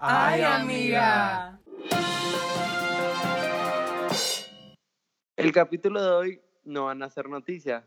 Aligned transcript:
Ay, 0.00 0.42
amiga. 0.42 1.58
El 5.36 5.52
capítulo 5.52 6.00
de 6.02 6.10
hoy 6.10 6.40
no 6.64 6.84
van 6.84 7.02
a 7.02 7.10
ser 7.10 7.28
noticias. 7.28 7.84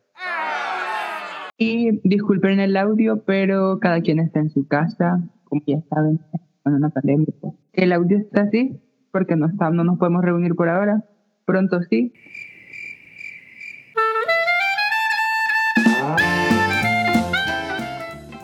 Y 1.57 2.01
disculpen 2.03 2.59
el 2.59 2.75
audio, 2.75 3.23
pero 3.23 3.79
cada 3.79 4.01
quien 4.01 4.19
está 4.19 4.39
en 4.39 4.49
su 4.49 4.67
casa, 4.67 5.21
como 5.45 5.61
ya 5.65 5.81
saben, 5.89 6.19
con 6.63 6.73
una 6.73 6.89
pandemia. 6.89 7.27
pues. 7.39 7.53
El 7.73 7.93
audio 7.93 8.17
está 8.17 8.41
así 8.41 8.81
porque 9.11 9.37
no, 9.37 9.47
está, 9.47 9.69
no 9.69 9.83
nos 9.83 9.97
podemos 9.97 10.23
reunir 10.23 10.55
por 10.55 10.67
ahora. 10.67 11.05
Pronto 11.45 11.81
sí. 11.89 12.13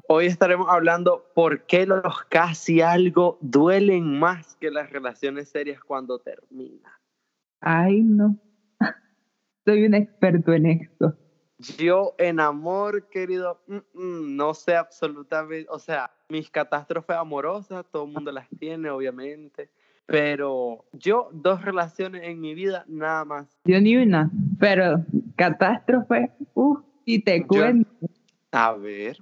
Hoy 0.10 0.28
estaremos 0.28 0.68
hablando 0.70 1.26
por 1.36 1.66
qué 1.66 1.86
los 1.86 2.02
casi 2.30 2.80
algo 2.80 3.38
duelen 3.42 4.18
más 4.18 4.56
que 4.56 4.72
las 4.72 4.90
relaciones 4.90 5.50
serias 5.50 5.82
cuando 5.84 6.18
terminan. 6.20 6.94
Ay, 7.60 8.02
no. 8.04 8.38
Soy 9.66 9.86
un 9.86 9.96
experto 9.96 10.54
en 10.54 10.66
esto. 10.68 11.18
Yo 11.78 12.16
en 12.20 12.40
amor, 12.40 13.10
querido, 13.10 13.62
mm, 13.68 13.76
mm, 13.94 14.36
no 14.38 14.54
sé 14.54 14.76
absolutamente, 14.76 15.68
o 15.70 15.80
sea, 15.80 16.10
mis 16.30 16.50
catástrofes 16.50 17.18
amorosas, 17.18 17.84
todo 17.92 18.06
el 18.06 18.12
mundo 18.14 18.32
las 18.32 18.48
tiene, 18.60 18.90
obviamente, 18.90 19.70
pero 20.06 20.86
yo 20.94 21.30
dos 21.34 21.64
relaciones 21.64 22.24
en 22.24 22.40
mi 22.40 22.54
vida, 22.54 22.86
nada 22.88 23.26
más. 23.26 23.60
Yo 23.66 23.82
ni 23.82 23.98
una, 23.98 24.32
pero 24.58 25.04
catástrofe, 25.36 26.32
uff, 26.54 26.80
y 27.04 27.24
te 27.24 27.40
Yo- 27.40 27.48
cuento. 27.48 27.90
A 28.52 28.72
ver, 28.74 29.18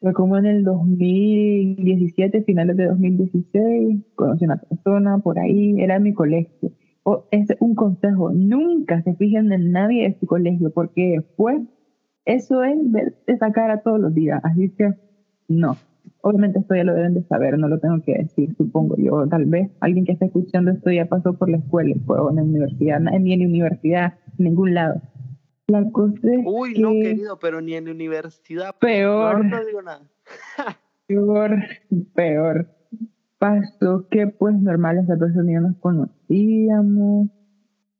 Fue 0.00 0.12
como 0.12 0.36
en 0.36 0.46
el 0.46 0.62
2017, 0.62 2.42
finales 2.44 2.76
de 2.76 2.86
2016, 2.86 4.04
conocí 4.14 4.44
a 4.44 4.46
una 4.46 4.56
persona 4.56 5.18
por 5.18 5.40
ahí, 5.40 5.80
era 5.80 5.96
en 5.96 6.04
mi 6.04 6.14
colegio. 6.14 6.70
O, 7.02 7.24
es 7.32 7.48
un 7.58 7.74
consejo, 7.74 8.30
nunca 8.30 9.02
se 9.02 9.14
fijen 9.14 9.50
en 9.50 9.72
nadie 9.72 10.08
de 10.08 10.18
su 10.20 10.26
colegio, 10.26 10.70
porque 10.70 11.16
después 11.16 11.62
eso 12.26 12.62
es 12.62 12.76
ver 12.92 13.16
esa 13.26 13.50
cara 13.50 13.82
todos 13.82 13.98
los 13.98 14.14
días, 14.14 14.40
así 14.44 14.68
que 14.70 14.92
no. 15.48 15.76
Obviamente 16.20 16.60
esto 16.60 16.74
ya 16.76 16.84
lo 16.84 16.94
deben 16.94 17.14
de 17.14 17.22
saber, 17.24 17.58
no 17.58 17.66
lo 17.66 17.80
tengo 17.80 18.00
que 18.02 18.18
decir, 18.18 18.54
supongo 18.56 18.96
yo. 18.98 19.26
Tal 19.28 19.46
vez 19.46 19.70
alguien 19.80 20.04
que 20.04 20.12
está 20.12 20.26
escuchando 20.26 20.70
esto 20.70 20.90
ya 20.92 21.06
pasó 21.06 21.32
por 21.32 21.48
la 21.48 21.56
escuela, 21.56 21.96
o 22.06 22.30
en 22.30 22.36
la 22.36 22.42
universidad, 22.42 23.00
ni 23.00 23.32
en 23.32 23.40
la 23.40 23.46
universidad, 23.46 24.14
en 24.38 24.44
ningún 24.44 24.74
lado. 24.74 25.00
La 25.68 25.84
cosa 25.90 26.16
es 26.22 26.40
uy, 26.46 26.78
no, 26.78 26.92
que 26.92 27.02
querido, 27.02 27.38
pero 27.38 27.60
ni 27.60 27.74
en 27.74 27.84
la 27.84 27.90
universidad, 27.92 28.74
peor. 28.78 29.44
no, 29.44 29.58
no 29.58 29.64
digo 29.64 29.82
nada. 29.82 30.02
Peor, 31.06 31.56
peor. 32.14 32.68
Pasó 33.38 34.06
que 34.10 34.26
pues 34.26 34.54
normal 34.56 34.98
esa 34.98 35.16
persona 35.16 35.50
y 35.50 35.54
yo 35.54 35.60
nos 35.62 35.76
conocíamos 35.78 37.28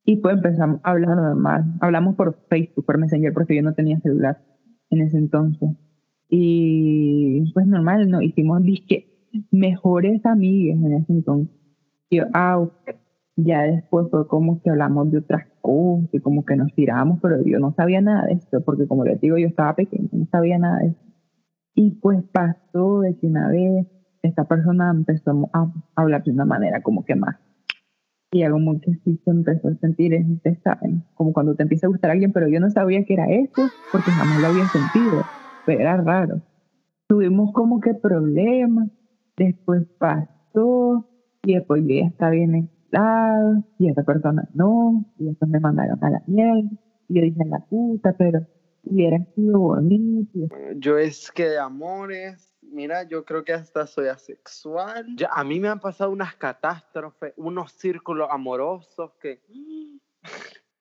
y 0.04 0.16
pues 0.16 0.36
empezamos 0.36 0.80
a 0.82 0.90
hablar 0.90 1.16
normal. 1.16 1.64
Hablamos 1.80 2.16
por 2.16 2.38
Facebook, 2.50 2.84
por 2.84 2.98
Messenger, 2.98 3.32
porque 3.32 3.56
yo 3.56 3.62
no 3.62 3.72
tenía 3.72 3.98
celular 4.00 4.42
en 4.90 5.00
ese 5.02 5.16
entonces. 5.16 5.70
Y 6.28 7.50
pues 7.52 7.66
normal, 7.66 8.10
¿no? 8.10 8.20
Hicimos 8.20 8.62
disque 8.62 9.28
mejores 9.50 10.24
amigas 10.26 10.78
en 10.82 10.92
ese 10.94 11.12
entonces. 11.12 11.54
Y 12.10 12.16
yo, 12.18 12.24
ah. 12.34 12.66
Ya 13.40 13.62
después 13.62 14.08
fue 14.10 14.26
como 14.26 14.60
que 14.60 14.70
hablamos 14.70 15.12
de 15.12 15.18
otras 15.18 15.46
cosas 15.60 16.08
y 16.12 16.18
como 16.18 16.44
que 16.44 16.56
nos 16.56 16.74
tiramos, 16.74 17.20
pero 17.22 17.40
yo 17.44 17.60
no 17.60 17.72
sabía 17.72 18.00
nada 18.00 18.26
de 18.26 18.32
esto, 18.32 18.60
porque 18.64 18.88
como 18.88 19.04
les 19.04 19.20
digo, 19.20 19.38
yo 19.38 19.46
estaba 19.46 19.76
pequeña, 19.76 20.08
no 20.10 20.26
sabía 20.26 20.58
nada 20.58 20.80
de 20.80 20.88
eso. 20.88 21.00
Y 21.74 21.92
pues 21.92 22.24
pasó 22.32 23.00
de 23.00 23.16
que 23.16 23.28
una 23.28 23.48
vez 23.48 23.86
esta 24.22 24.44
persona 24.44 24.90
empezó 24.90 25.48
a 25.52 25.72
hablar 25.94 26.24
de 26.24 26.32
una 26.32 26.44
manera 26.44 26.82
como 26.82 27.04
que 27.04 27.14
más. 27.14 27.36
Y 28.32 28.42
algo 28.42 28.58
como 28.58 28.80
que 28.80 28.94
sí 29.04 29.20
se 29.24 29.30
empezó 29.30 29.68
a 29.68 29.74
sentir, 29.76 30.14
es, 30.14 30.28
ustedes 30.28 30.58
saben, 30.64 31.04
como 31.14 31.32
cuando 31.32 31.54
te 31.54 31.62
empieza 31.62 31.86
a 31.86 31.90
gustar 31.90 32.10
alguien, 32.10 32.32
pero 32.32 32.48
yo 32.48 32.58
no 32.58 32.70
sabía 32.70 33.04
que 33.04 33.14
era 33.14 33.30
eso, 33.30 33.70
porque 33.92 34.10
jamás 34.10 34.40
lo 34.40 34.48
había 34.48 34.68
sentido, 34.68 35.22
pero 35.64 35.80
era 35.80 35.96
raro. 35.98 36.42
Tuvimos 37.06 37.52
como 37.52 37.80
que 37.80 37.94
problemas, 37.94 38.88
después 39.36 39.86
pasó, 39.96 41.08
y 41.44 41.54
después 41.54 41.84
ya 41.86 42.04
estaba 42.04 42.32
bien 42.32 42.68
y 43.78 43.88
esa 43.88 44.02
persona 44.02 44.48
no, 44.54 45.04
y 45.18 45.24
después 45.26 45.50
me 45.50 45.60
mandaron 45.60 46.02
a 46.02 46.10
la 46.10 46.22
mierda, 46.26 46.70
y 47.08 47.14
yo 47.14 47.22
dije, 47.22 47.44
la 47.46 47.60
puta, 47.60 48.14
pero 48.16 48.46
hubiera 48.84 49.18
sido 49.34 49.58
bonito, 49.58 50.54
Yo 50.76 50.98
es 50.98 51.30
que 51.30 51.48
de 51.48 51.58
amores, 51.58 52.54
mira, 52.62 53.02
yo 53.04 53.24
creo 53.24 53.44
que 53.44 53.52
hasta 53.52 53.86
soy 53.86 54.08
asexual. 54.08 55.06
Ya, 55.16 55.28
a 55.32 55.44
mí 55.44 55.60
me 55.60 55.68
han 55.68 55.80
pasado 55.80 56.10
unas 56.10 56.34
catástrofes, 56.36 57.34
unos 57.36 57.72
círculos 57.72 58.28
amorosos 58.30 59.12
que 59.20 59.42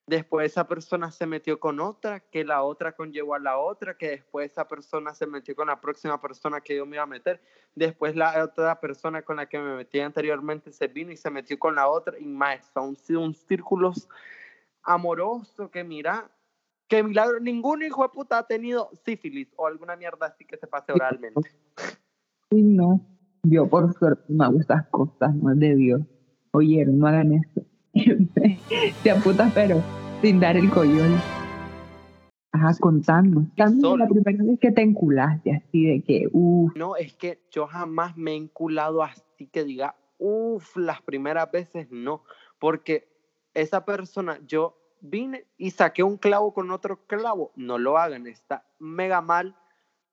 después 0.07 0.51
esa 0.51 0.67
persona 0.67 1.11
se 1.11 1.27
metió 1.27 1.59
con 1.59 1.79
otra, 1.81 2.21
que 2.21 2.45
la 2.45 2.63
otra 2.63 2.93
conllevó 2.93 3.35
a 3.35 3.39
la 3.39 3.59
otra, 3.59 3.97
que 3.97 4.09
después 4.09 4.51
esa 4.51 4.67
persona 4.67 5.13
se 5.13 5.27
metió 5.27 5.53
con 5.53 5.67
la 5.67 5.79
próxima 5.79 6.19
persona 6.19 6.61
que 6.61 6.77
yo 6.77 6.85
me 6.85 6.95
iba 6.95 7.03
a 7.03 7.07
meter, 7.07 7.41
después 7.75 8.15
la 8.15 8.43
otra 8.43 8.79
persona 8.79 9.21
con 9.21 9.35
la 9.35 9.47
que 9.47 9.59
me 9.59 9.75
metí 9.75 9.99
anteriormente 9.99 10.71
se 10.71 10.87
vino 10.87 11.11
y 11.11 11.17
se 11.17 11.29
metió 11.29 11.59
con 11.59 11.75
la 11.75 11.89
otra 11.89 12.17
y 12.17 12.25
más, 12.25 12.71
son 12.73 12.95
un 13.17 13.35
círculos 13.35 14.07
amorosos 14.81 15.69
que 15.69 15.83
mira, 15.83 16.31
que 16.87 17.03
milagro, 17.03 17.41
ningún 17.41 17.83
hijo 17.83 18.03
de 18.03 18.09
puta 18.09 18.37
ha 18.37 18.47
tenido 18.47 18.89
sífilis 19.03 19.53
o 19.57 19.67
alguna 19.67 19.97
mierda 19.97 20.27
así 20.27 20.45
que 20.45 20.55
se 20.55 20.67
pase 20.67 20.93
oralmente. 20.93 21.51
Y 22.51 22.63
no, 22.63 23.05
yo 23.43 23.67
por 23.67 23.93
suerte 23.93 24.23
no 24.29 24.45
hago 24.45 24.59
esas 24.61 24.87
cosas, 24.87 25.35
no 25.35 25.51
es 25.51 25.59
de 25.59 25.75
Dios. 25.75 26.01
Oyeron, 26.51 26.97
no 26.97 27.07
hagan 27.07 27.33
eso. 27.33 27.67
Te 29.03 29.11
aputas, 29.11 29.51
pero 29.53 29.83
sin 30.21 30.39
dar 30.39 30.57
el 30.57 30.69
collón. 30.69 31.15
Ajá, 32.51 32.71
contando. 32.79 33.41
También 33.55 33.81
solo. 33.81 34.05
la 34.05 34.09
primera 34.09 34.43
vez 34.43 34.59
que 34.59 34.71
te 34.71 34.81
enculaste, 34.81 35.51
así 35.53 35.85
de 35.85 36.01
que, 36.01 36.27
uff, 36.31 36.75
No, 36.75 36.95
es 36.95 37.13
que 37.13 37.39
yo 37.51 37.67
jamás 37.67 38.17
me 38.17 38.31
he 38.31 38.35
enculado 38.35 39.03
así 39.03 39.47
que 39.51 39.63
diga, 39.63 39.95
uff, 40.17 40.75
las 40.77 41.01
primeras 41.01 41.51
veces 41.51 41.87
no, 41.91 42.23
porque 42.59 43.07
esa 43.53 43.85
persona, 43.85 44.39
yo 44.47 44.75
vine 45.01 45.45
y 45.57 45.71
saqué 45.71 46.01
un 46.03 46.17
clavo 46.17 46.53
con 46.53 46.71
otro 46.71 47.05
clavo, 47.05 47.51
no 47.55 47.77
lo 47.77 47.97
hagan, 47.97 48.25
está 48.25 48.65
mega 48.79 49.21
mal, 49.21 49.55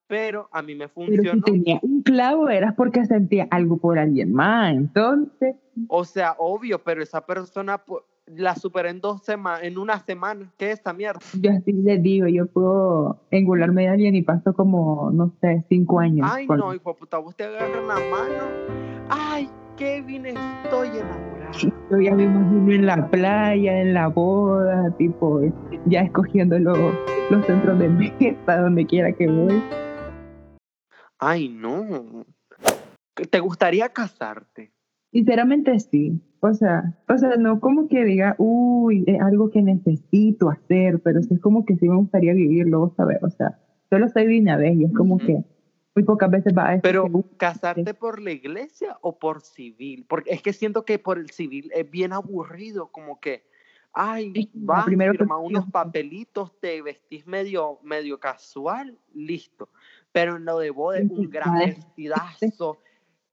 pero 0.07 0.49
a 0.51 0.61
mí 0.61 0.75
me 0.75 0.87
pero 0.87 1.07
si 1.07 1.15
funcionó. 1.15 1.41
tenía 1.43 1.79
un 1.81 2.03
clavo 2.03 2.49
eras 2.49 2.75
porque 2.75 3.05
sentía 3.05 3.47
algo 3.49 3.77
por 3.77 3.97
alguien 3.97 4.31
más. 4.33 4.75
Entonces, 4.75 5.55
O 5.87 6.05
sea, 6.05 6.35
obvio, 6.37 6.83
pero 6.83 7.01
esa 7.01 7.25
persona 7.25 7.79
pues, 7.79 8.03
la 8.27 8.55
superé 8.55 8.89
en 8.89 9.01
dos 9.01 9.23
semanas, 9.23 9.63
en 9.63 9.77
una 9.77 9.99
semana, 9.99 10.51
¿qué 10.57 10.71
es 10.71 10.79
esta 10.79 10.93
mierda? 10.93 11.19
yo 11.33 11.51
así 11.51 11.73
les 11.73 12.01
digo, 12.01 12.27
yo 12.27 12.47
puedo 12.47 13.21
engularme 13.31 13.83
de 13.83 13.89
alguien 13.89 14.15
y 14.15 14.23
paso 14.23 14.53
como, 14.53 15.11
no 15.11 15.31
sé, 15.41 15.63
cinco 15.69 15.99
años. 15.99 16.27
Ay, 16.31 16.47
no, 16.47 16.73
hijo 16.73 16.93
de 16.93 16.99
puta, 16.99 17.17
vos 17.19 17.35
te 17.35 17.43
agarran 17.43 17.87
la 17.87 17.95
mano. 17.95 19.05
Ay, 19.09 19.49
Kevin, 19.77 20.25
estoy 20.25 20.89
enamorada. 20.89 21.51
Yo 21.51 21.99
ya 22.01 22.15
me 22.15 22.23
imagino 22.23 22.71
en 22.73 22.85
la 22.87 23.09
playa, 23.09 23.81
en 23.81 23.93
la 23.93 24.07
boda, 24.07 24.89
tipo, 24.97 25.41
ya 25.85 26.01
escogiendo 26.01 26.57
los, 26.57 26.77
los 27.29 27.45
centros 27.45 27.77
de 27.77 27.89
mesa, 27.89 28.57
donde 28.57 28.85
quiera 28.85 29.11
que 29.11 29.27
voy. 29.27 29.61
Ay, 31.19 31.49
no. 31.49 32.25
¿Te 33.29 33.39
gustaría 33.39 33.87
casarte? 33.89 34.74
Sinceramente 35.15 35.79
sí. 35.79 36.19
O 36.41 36.53
sea, 36.53 36.93
o 37.07 37.17
sea, 37.17 37.37
no 37.37 37.61
como 37.61 37.87
que 37.87 38.03
diga, 38.03 38.35
uy, 38.37 39.05
es 39.07 39.21
algo 39.21 39.49
que 39.49 39.61
necesito 39.61 40.49
hacer, 40.49 40.99
pero 41.01 41.21
sí 41.21 41.35
es 41.35 41.39
como 41.39 41.65
que 41.65 41.77
sí 41.77 41.87
me 41.87 41.95
gustaría 41.95 42.33
vivirlo, 42.33 42.79
vos 42.81 42.93
sabés. 42.97 43.23
O 43.23 43.29
sea, 43.29 43.57
solo 43.89 44.09
soy 44.09 44.27
de 44.27 44.41
una 44.41 44.57
vez 44.57 44.75
y 44.75 44.83
es 44.83 44.93
como 44.93 45.17
que 45.17 45.41
muy 45.95 46.03
pocas 46.03 46.29
veces 46.29 46.53
va 46.55 46.67
a 46.67 46.71
decir 46.71 46.81
Pero, 46.83 47.05
que, 47.05 47.11
"Uh, 47.13 47.23
¿casarte 47.37 47.93
por 47.93 48.21
la 48.21 48.31
iglesia 48.31 48.97
o 48.99 49.17
por 49.17 49.39
civil? 49.41 50.05
Porque 50.05 50.31
es 50.31 50.41
que 50.41 50.51
siento 50.51 50.83
que 50.83 50.99
por 50.99 51.17
el 51.17 51.29
civil 51.29 51.71
es 51.73 51.89
bien 51.89 52.11
aburrido, 52.11 52.87
como 52.91 53.21
que, 53.21 53.43
ay, 53.93 54.49
vas, 54.53 54.83
primera 54.83 55.13
firma 55.13 55.37
opción. 55.37 55.61
unos 55.61 55.71
papelitos, 55.71 56.59
te 56.59 56.81
vestís 56.81 57.25
medio, 57.25 57.79
medio 57.83 58.19
casual, 58.19 58.99
listo. 59.13 59.69
Pero 60.11 60.35
en 60.35 60.43
lo 60.43 60.59
de 60.59 60.71
boda, 60.71 60.99
Sí, 60.99 61.07
un 61.09 61.29
gran 61.29 61.57
vestidazo, 61.59 62.79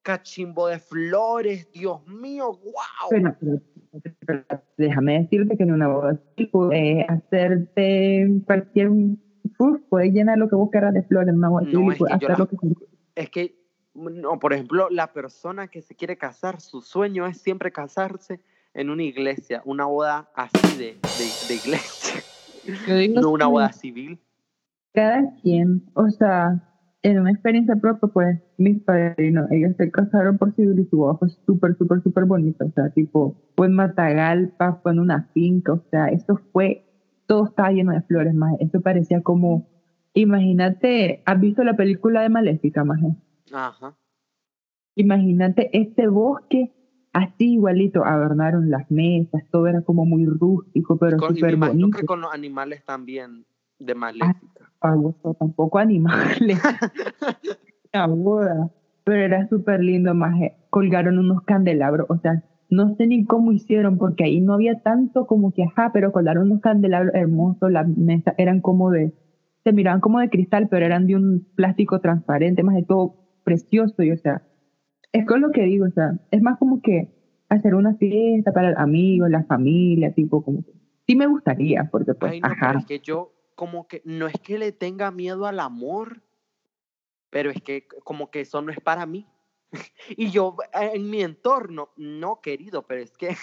cachimbo 0.02 0.66
de 0.68 0.78
flores, 0.78 1.70
Dios 1.72 2.06
mío, 2.06 2.46
wow. 2.52 3.08
Pero, 3.10 3.36
pero- 3.40 3.60
pero 4.26 4.44
déjame 4.78 5.18
decirte 5.20 5.56
que 5.56 5.62
en 5.64 5.72
una 5.72 5.86
boda 5.88 6.18
puedes 6.50 7.04
hacerte 7.10 8.40
cualquier. 8.46 8.90
Uf, 9.58 9.80
puedes 9.90 10.12
llenar 10.12 10.38
lo 10.38 10.48
que 10.48 10.54
vos 10.56 10.70
quieras 10.70 10.94
de 10.94 11.02
flores 11.02 11.28
en 11.28 11.36
una 11.38 11.50
boda 11.50 11.62
No, 11.64 11.70
civil 11.70 11.88
y 11.88 11.92
es 11.92 11.98
que 11.98 12.14
hacer 12.26 12.38
lo 12.38 12.48
que 12.48 12.56
es 13.14 13.30
que, 13.30 13.54
no, 13.94 14.38
por 14.38 14.54
ejemplo, 14.54 14.88
la 14.90 15.12
persona 15.12 15.68
que 15.68 15.82
se 15.82 15.94
quiere 15.94 16.16
casar, 16.16 16.60
su 16.62 16.80
sueño 16.80 17.26
es 17.26 17.36
siempre 17.38 17.70
casarse 17.70 18.40
en 18.72 18.88
una 18.88 19.02
iglesia, 19.02 19.60
una 19.66 19.84
boda 19.84 20.30
así 20.34 20.78
de, 20.78 20.94
de, 20.94 21.48
de 21.48 21.54
iglesia, 21.54 22.22
no 23.20 23.30
una 23.30 23.46
boda 23.46 23.72
civil. 23.72 24.18
Cada 24.94 25.34
quien, 25.42 25.84
o 25.94 26.08
sea, 26.08 26.71
en 27.02 27.18
una 27.18 27.32
experiencia 27.32 27.74
propia, 27.76 28.08
pues 28.08 28.38
mis 28.58 28.80
padrinos, 28.82 29.50
ellos 29.50 29.74
se 29.76 29.90
casaron 29.90 30.38
por 30.38 30.54
civil 30.54 30.78
y 30.78 30.84
su 30.86 30.98
boda 30.98 31.16
fue 31.18 31.28
súper, 31.46 31.76
súper, 31.76 32.02
súper 32.02 32.24
bonito. 32.24 32.64
O 32.64 32.70
sea, 32.70 32.90
tipo, 32.90 33.36
fue 33.56 33.66
en 33.66 33.74
Matagalpa, 33.74 34.80
fue 34.82 34.92
en 34.92 35.00
una 35.00 35.28
finca, 35.34 35.72
o 35.72 35.84
sea, 35.90 36.08
eso 36.08 36.40
fue, 36.52 36.84
todo 37.26 37.46
estaba 37.46 37.72
lleno 37.72 37.92
de 37.92 38.02
flores, 38.02 38.34
más. 38.34 38.54
Eso 38.60 38.80
parecía 38.80 39.20
como, 39.20 39.66
imagínate, 40.14 41.22
¿has 41.26 41.40
visto 41.40 41.64
la 41.64 41.76
película 41.76 42.22
de 42.22 42.28
Maléfica, 42.28 42.84
más? 42.84 43.00
Ajá. 43.52 43.96
Imagínate 44.94 45.70
este 45.76 46.06
bosque 46.06 46.72
así 47.12 47.54
igualito, 47.54 48.04
adornaron 48.04 48.70
las 48.70 48.90
mesas, 48.90 49.42
todo 49.50 49.66
era 49.66 49.82
como 49.82 50.04
muy 50.04 50.24
rústico, 50.24 50.96
pero 50.98 51.18
súper 51.18 51.56
bonito. 51.56 51.98
que 51.98 52.06
con 52.06 52.20
los 52.20 52.32
animales 52.32 52.84
también 52.84 53.44
de 53.86 53.94
Maléfica. 53.94 54.70
Ah, 54.80 54.96
tampoco 55.38 55.78
animales. 55.78 56.38
Boda. 58.08 58.70
Pero 59.04 59.20
era 59.20 59.48
súper 59.48 59.80
lindo, 59.80 60.14
más 60.14 60.34
colgaron 60.70 61.18
unos 61.18 61.42
candelabros, 61.42 62.06
o 62.08 62.18
sea, 62.18 62.42
no 62.70 62.94
sé 62.96 63.06
ni 63.06 63.26
cómo 63.26 63.52
hicieron, 63.52 63.98
porque 63.98 64.24
ahí 64.24 64.40
no 64.40 64.54
había 64.54 64.80
tanto 64.80 65.26
como 65.26 65.52
que, 65.52 65.64
ajá, 65.64 65.90
pero 65.92 66.12
colgaron 66.12 66.44
unos 66.50 66.60
candelabros 66.60 67.14
hermosos, 67.14 67.70
las 67.70 67.86
mesas 67.86 68.34
eran 68.38 68.60
como 68.60 68.90
de, 68.90 69.12
se 69.64 69.72
miraban 69.72 70.00
como 70.00 70.20
de 70.20 70.30
cristal, 70.30 70.68
pero 70.70 70.86
eran 70.86 71.06
de 71.06 71.16
un 71.16 71.46
plástico 71.54 72.00
transparente, 72.00 72.62
más 72.62 72.76
de 72.76 72.84
todo 72.84 73.16
precioso, 73.44 74.02
y 74.02 74.12
o 74.12 74.16
sea, 74.16 74.42
es 75.12 75.26
con 75.26 75.42
lo 75.42 75.50
que 75.50 75.64
digo, 75.64 75.84
o 75.84 75.90
sea, 75.90 76.18
es 76.30 76.40
más 76.40 76.58
como 76.58 76.80
que 76.80 77.12
hacer 77.50 77.74
una 77.74 77.94
fiesta 77.96 78.52
para 78.52 78.80
amigos, 78.80 79.28
la 79.28 79.44
familia, 79.44 80.14
tipo 80.14 80.42
como 80.42 80.64
que, 80.64 80.72
sí 81.06 81.16
me 81.16 81.26
gustaría, 81.26 81.90
porque 81.90 82.14
pues, 82.14 82.40
ajá. 82.42 82.78
es 82.78 82.86
que 82.86 83.00
yo 83.00 83.31
como 83.54 83.88
que 83.88 84.02
no 84.04 84.26
es 84.26 84.38
que 84.40 84.58
le 84.58 84.72
tenga 84.72 85.10
miedo 85.10 85.46
al 85.46 85.60
amor, 85.60 86.22
pero 87.30 87.50
es 87.50 87.62
que 87.62 87.86
como 88.04 88.30
que 88.30 88.40
eso 88.40 88.60
no 88.60 88.72
es 88.72 88.80
para 88.80 89.06
mí. 89.06 89.26
y 90.16 90.30
yo 90.30 90.56
en 90.72 91.10
mi 91.10 91.22
entorno, 91.22 91.90
no 91.96 92.40
querido, 92.40 92.86
pero 92.86 93.02
es 93.02 93.16
que, 93.16 93.34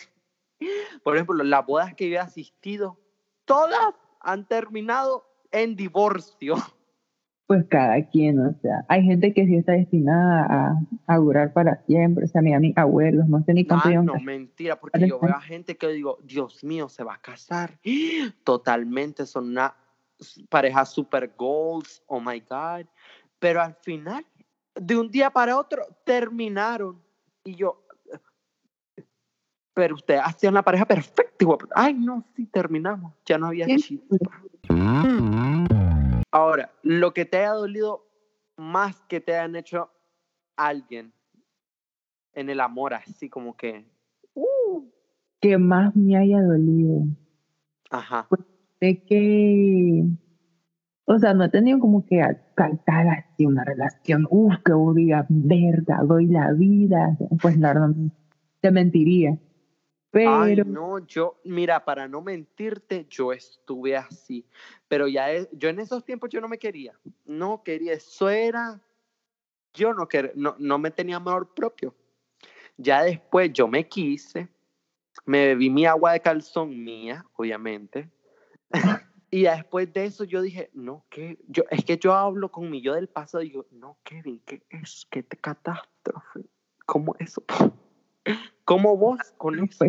por 1.03 1.15
ejemplo, 1.15 1.43
las 1.43 1.65
bodas 1.65 1.95
que 1.95 2.09
yo 2.09 2.15
he 2.15 2.19
asistido, 2.19 2.99
todas 3.45 3.95
han 4.19 4.47
terminado 4.47 5.25
en 5.51 5.75
divorcio. 5.75 6.55
Pues 7.49 7.65
cada 7.67 8.07
quien, 8.09 8.39
o 8.39 8.53
sea, 8.61 8.85
hay 8.87 9.03
gente 9.03 9.33
que 9.33 9.43
sí 9.47 9.55
está 9.55 9.71
destinada 9.71 10.45
a, 10.47 10.79
a 11.07 11.17
durar 11.17 11.51
para 11.51 11.83
siempre, 11.87 12.25
o 12.25 12.27
sea, 12.27 12.43
mi, 12.43 12.55
mis 12.59 12.77
abuelos, 12.77 13.27
no 13.27 13.41
sé 13.43 13.55
ni 13.55 13.65
cuánto 13.65 13.89
ah, 13.89 14.03
no, 14.03 14.13
mentira, 14.23 14.79
porque 14.79 15.07
yo 15.07 15.19
veo 15.19 15.35
a 15.35 15.41
gente 15.41 15.75
que 15.75 15.87
digo, 15.87 16.19
Dios 16.23 16.63
mío, 16.63 16.89
se 16.89 17.03
va 17.03 17.15
a 17.15 17.21
casar. 17.21 17.79
Totalmente, 18.43 19.25
son 19.25 19.47
una 19.47 19.73
pareja 20.49 20.85
super 20.85 21.33
goals, 21.37 22.03
oh 22.07 22.19
my 22.19 22.39
God. 22.39 22.85
Pero 23.39 23.61
al 23.61 23.75
final, 23.75 24.25
de 24.75 24.97
un 24.97 25.09
día 25.09 25.29
para 25.29 25.57
otro, 25.57 25.85
terminaron. 26.03 27.01
Y 27.43 27.55
yo, 27.55 27.85
pero 29.73 29.95
usted 29.95 30.17
hacía 30.21 30.49
una 30.49 30.61
pareja 30.61 30.85
perfecta. 30.85 31.45
Ay, 31.73 31.93
no, 31.93 32.25
sí, 32.35 32.45
terminamos. 32.47 33.13
Ya 33.25 33.37
no 33.37 33.47
había 33.47 33.65
chispa. 33.77 34.17
Ahora, 36.31 36.71
lo 36.83 37.13
que 37.13 37.23
te 37.23 37.37
haya 37.37 37.53
dolido 37.53 38.05
más 38.57 38.99
que 39.07 39.21
te 39.21 39.35
hayan 39.35 39.55
hecho 39.55 39.89
alguien 40.57 41.13
en 42.33 42.49
el 42.49 42.59
amor, 42.59 42.93
así 42.93 43.29
como 43.29 43.55
que. 43.55 43.85
Uh, 44.33 44.83
que 45.39 45.57
más 45.57 45.95
me 45.95 46.17
haya 46.17 46.41
dolido. 46.41 47.05
Ajá. 47.89 48.27
Pues 48.27 48.41
de 48.79 49.03
que. 49.03 50.05
O 51.05 51.17
sea, 51.17 51.33
no 51.33 51.45
he 51.45 51.49
tenido 51.49 51.79
como 51.79 52.05
que 52.05 52.21
cantar 52.55 53.07
así 53.07 53.45
una 53.45 53.63
relación. 53.63 54.27
Uf, 54.29 54.53
que 54.63 54.73
diga, 54.95 55.25
verga, 55.29 56.01
doy 56.03 56.27
la 56.27 56.51
vida. 56.53 57.17
Pues 57.41 57.57
no, 57.57 57.93
te 58.61 58.71
mentiría. 58.71 59.37
Pero... 60.11 60.41
Ay, 60.41 60.55
no, 60.57 60.99
yo, 61.05 61.39
mira, 61.43 61.83
para 61.85 62.07
no 62.07 62.21
mentirte, 62.21 63.05
yo 63.09 63.31
estuve 63.31 63.95
así. 63.95 64.45
Pero 64.87 65.07
ya, 65.07 65.27
yo 65.51 65.69
en 65.69 65.79
esos 65.79 66.03
tiempos 66.03 66.29
yo 66.29 66.41
no 66.41 66.47
me 66.47 66.57
quería. 66.57 66.93
No 67.25 67.63
quería, 67.63 67.93
eso 67.93 68.29
era, 68.29 68.81
yo 69.73 69.93
no, 69.93 70.07
quería, 70.07 70.31
no, 70.35 70.55
no 70.57 70.79
me 70.79 70.91
tenía 70.91 71.17
amor 71.17 71.53
propio. 71.53 71.95
Ya 72.77 73.03
después 73.03 73.51
yo 73.53 73.67
me 73.67 73.87
quise, 73.87 74.47
me 75.25 75.47
bebí 75.47 75.69
mi 75.69 75.85
agua 75.85 76.13
de 76.13 76.21
calzón 76.21 76.83
mía, 76.83 77.25
obviamente. 77.35 78.09
y 79.31 79.43
después 79.43 79.91
de 79.93 80.05
eso 80.05 80.23
yo 80.23 80.41
dije, 80.41 80.69
no, 80.73 81.05
que 81.09 81.39
yo, 81.47 81.63
es 81.69 81.83
que 81.85 81.97
yo 81.97 82.13
hablo 82.13 82.51
con 82.51 82.69
mi 82.69 82.81
yo 82.81 82.93
del 82.93 83.07
pasado 83.07 83.43
y 83.43 83.49
digo, 83.49 83.65
no, 83.71 83.97
Kevin, 84.03 84.41
¿qué 84.45 84.63
es? 84.69 85.07
¿Qué 85.09 85.23
te 85.23 85.37
catástrofe? 85.37 86.45
¿Cómo 86.85 87.15
eso? 87.19 87.43
¿Cómo 88.65 88.97
vos 88.97 89.19
con 89.37 89.59
eso? 89.63 89.85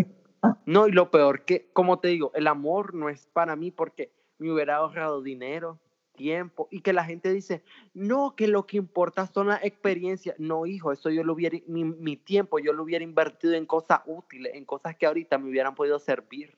No, 0.65 0.89
y 0.89 0.93
lo 0.93 1.11
peor 1.11 1.45
que, 1.45 1.71
como 1.73 1.99
te 1.99 2.09
digo, 2.09 2.33
el 2.35 2.47
amor 2.47 2.95
no 2.95 3.09
es 3.09 3.27
para 3.27 3.57
mí 3.57 3.71
porque 3.71 4.13
me 4.39 4.53
hubiera 4.53 4.77
ahorrado 4.77 5.23
dinero, 5.23 5.79
tiempo, 6.15 6.69
y 6.71 6.81
que 6.81 6.93
la 6.93 7.05
gente 7.05 7.33
dice, 7.33 7.63
no, 7.95 8.35
que 8.37 8.49
lo 8.49 8.67
que 8.67 8.77
importa 8.77 9.27
son 9.27 9.49
las 9.49 9.65
experiencias. 9.65 10.39
No, 10.39 10.67
hijo, 10.67 10.93
eso 10.93 11.11
yo 11.11 11.25
lo 11.25 11.35
hubiera, 11.35 11.59
mi, 11.67 11.85
mi 11.85 12.17
tiempo 12.17 12.59
yo 12.59 12.73
lo 12.73 12.83
hubiera 12.83 13.05
invertido 13.05 13.55
en 13.55 13.67
cosas 13.67 14.01
útiles, 14.07 14.55
en 14.55 14.65
cosas 14.65 14.97
que 14.97 15.07
ahorita 15.07 15.39
me 15.39 15.51
hubieran 15.51 15.75
podido 15.75 15.99
servir. 15.99 16.57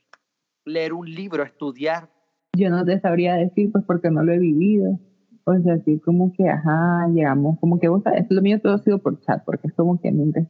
Leer 0.65 0.93
un 0.93 1.11
libro, 1.11 1.43
estudiar. 1.43 2.11
Yo 2.57 2.71
no 2.71 2.85
te 2.85 3.01
sabría 3.01 3.35
decir, 3.35 3.71
pues 3.73 3.85
porque 3.85 4.11
no 4.11 4.23
lo 4.23 4.33
he 4.33 4.39
vivido. 4.39 4.99
O 5.45 5.59
sea, 5.61 5.75
así 5.75 5.99
como 6.01 6.33
que, 6.33 6.49
ajá, 6.49 7.09
llegamos, 7.13 7.59
como 7.59 7.81
que, 7.81 7.89
vos 7.89 8.03
sabes, 8.05 8.27
lo 8.31 8.43
mío 8.43 8.61
todo 8.61 8.75
ha 8.75 8.79
sido 8.79 8.99
por 8.99 9.21
chat, 9.21 9.43
porque 9.45 9.69
es 9.69 9.75
como 9.75 10.01
que 10.01 10.13
nunca 10.13 10.41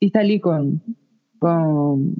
y 0.00 0.10
salí 0.10 0.40
con, 0.40 0.82
con 1.38 2.14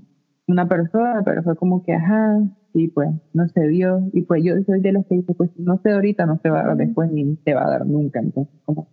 una 0.46 0.69
persona, 0.69 1.22
pero 1.25 1.43
fue 1.43 1.56
como 1.56 1.82
que, 1.84 1.94
ajá, 1.94 2.40
y 2.75 2.88
pues 2.88 3.08
no 3.32 3.49
se 3.49 3.69
dio. 3.69 4.08
Y 4.12 4.22
pues 4.22 4.43
yo 4.43 4.54
soy 4.66 4.81
de 4.81 4.93
los 4.93 5.06
que 5.06 5.16
dice, 5.16 5.34
pues 5.34 5.50
no 5.56 5.81
sé 5.82 5.93
ahorita, 5.93 6.26
no 6.26 6.38
se 6.43 6.50
va 6.50 6.61
a 6.61 6.66
dar 6.66 6.76
después, 6.76 7.11
ni 7.11 7.37
te 7.37 7.54
va 7.54 7.66
a 7.66 7.70
dar 7.70 7.87
nunca. 7.87 8.20
Entonces, 8.20 8.52
como, 8.64 8.88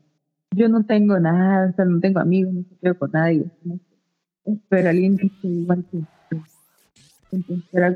yo 0.56 0.70
no 0.70 0.86
tengo 0.86 1.20
nada, 1.20 1.70
o 1.72 1.76
sea, 1.76 1.86
no 1.86 2.00
tengo 2.00 2.20
amigos, 2.20 2.54
no 2.54 2.62
estoy 2.62 2.96
con 2.96 3.12
nadie. 3.12 3.46
Pero 4.70 4.90
alguien 4.90 5.18
que 5.18 5.28
esté 5.28 5.48
igual 5.48 5.86
que 5.92 5.98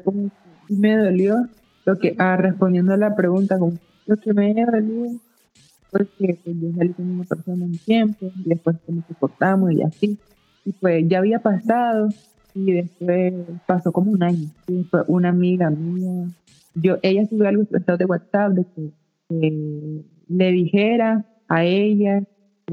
como, 0.03 0.29
me 0.69 0.97
dolió 0.97 1.47
lo 1.85 1.97
que, 1.97 2.15
ah, 2.17 2.37
respondiendo 2.37 2.93
a 2.93 2.97
la 2.97 3.15
pregunta, 3.15 3.57
como, 3.57 3.77
lo 4.05 4.17
que 4.17 4.33
me 4.33 4.53
dolió 4.53 5.19
porque 5.91 6.37
pues, 6.43 6.55
yo 6.59 6.71
salí 6.77 6.93
con 6.93 7.09
una 7.09 7.23
persona 7.23 7.65
un 7.65 7.77
tiempo, 7.79 8.31
y 8.45 8.49
después 8.49 8.75
nos 8.87 9.05
soportamos 9.07 9.71
y 9.71 9.81
así 9.81 10.19
y 10.65 10.73
pues 10.73 11.07
ya 11.07 11.19
había 11.19 11.39
pasado 11.39 12.09
y 12.53 12.73
después 12.73 13.33
pasó 13.65 13.91
como 13.91 14.11
un 14.11 14.23
año. 14.23 14.49
Y 14.67 14.83
fue 14.83 15.03
una 15.07 15.29
amiga 15.29 15.69
mía, 15.69 16.27
yo, 16.75 16.97
ella 17.01 17.25
subió 17.25 17.47
algo 17.47 17.63
de 17.63 18.05
WhatsApp 18.05 18.51
de 18.53 18.65
que 19.29 20.03
le 20.27 20.51
dijera 20.51 21.25
a 21.47 21.63
ella, 21.63 22.23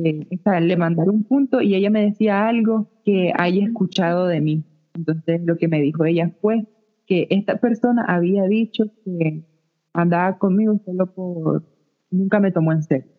eh, 0.02 0.26
le 0.60 0.76
mandara 0.76 1.10
un 1.10 1.24
punto 1.24 1.60
y 1.60 1.74
ella 1.74 1.90
me 1.90 2.04
decía 2.04 2.46
algo 2.46 2.86
que 3.04 3.32
haya 3.36 3.64
escuchado 3.64 4.26
de 4.26 4.40
mí. 4.40 4.62
Entonces 4.96 5.40
lo 5.44 5.56
que 5.56 5.68
me 5.68 5.80
dijo 5.80 6.04
ella 6.04 6.30
fue 6.40 6.66
que 7.06 7.26
esta 7.30 7.58
persona 7.58 8.04
había 8.08 8.44
dicho 8.44 8.84
que 9.04 9.44
andaba 9.92 10.38
conmigo 10.38 10.78
solo 10.84 11.06
por, 11.06 11.62
nunca 12.10 12.40
me 12.40 12.50
tomó 12.50 12.72
en 12.72 12.82
serio. 12.82 13.10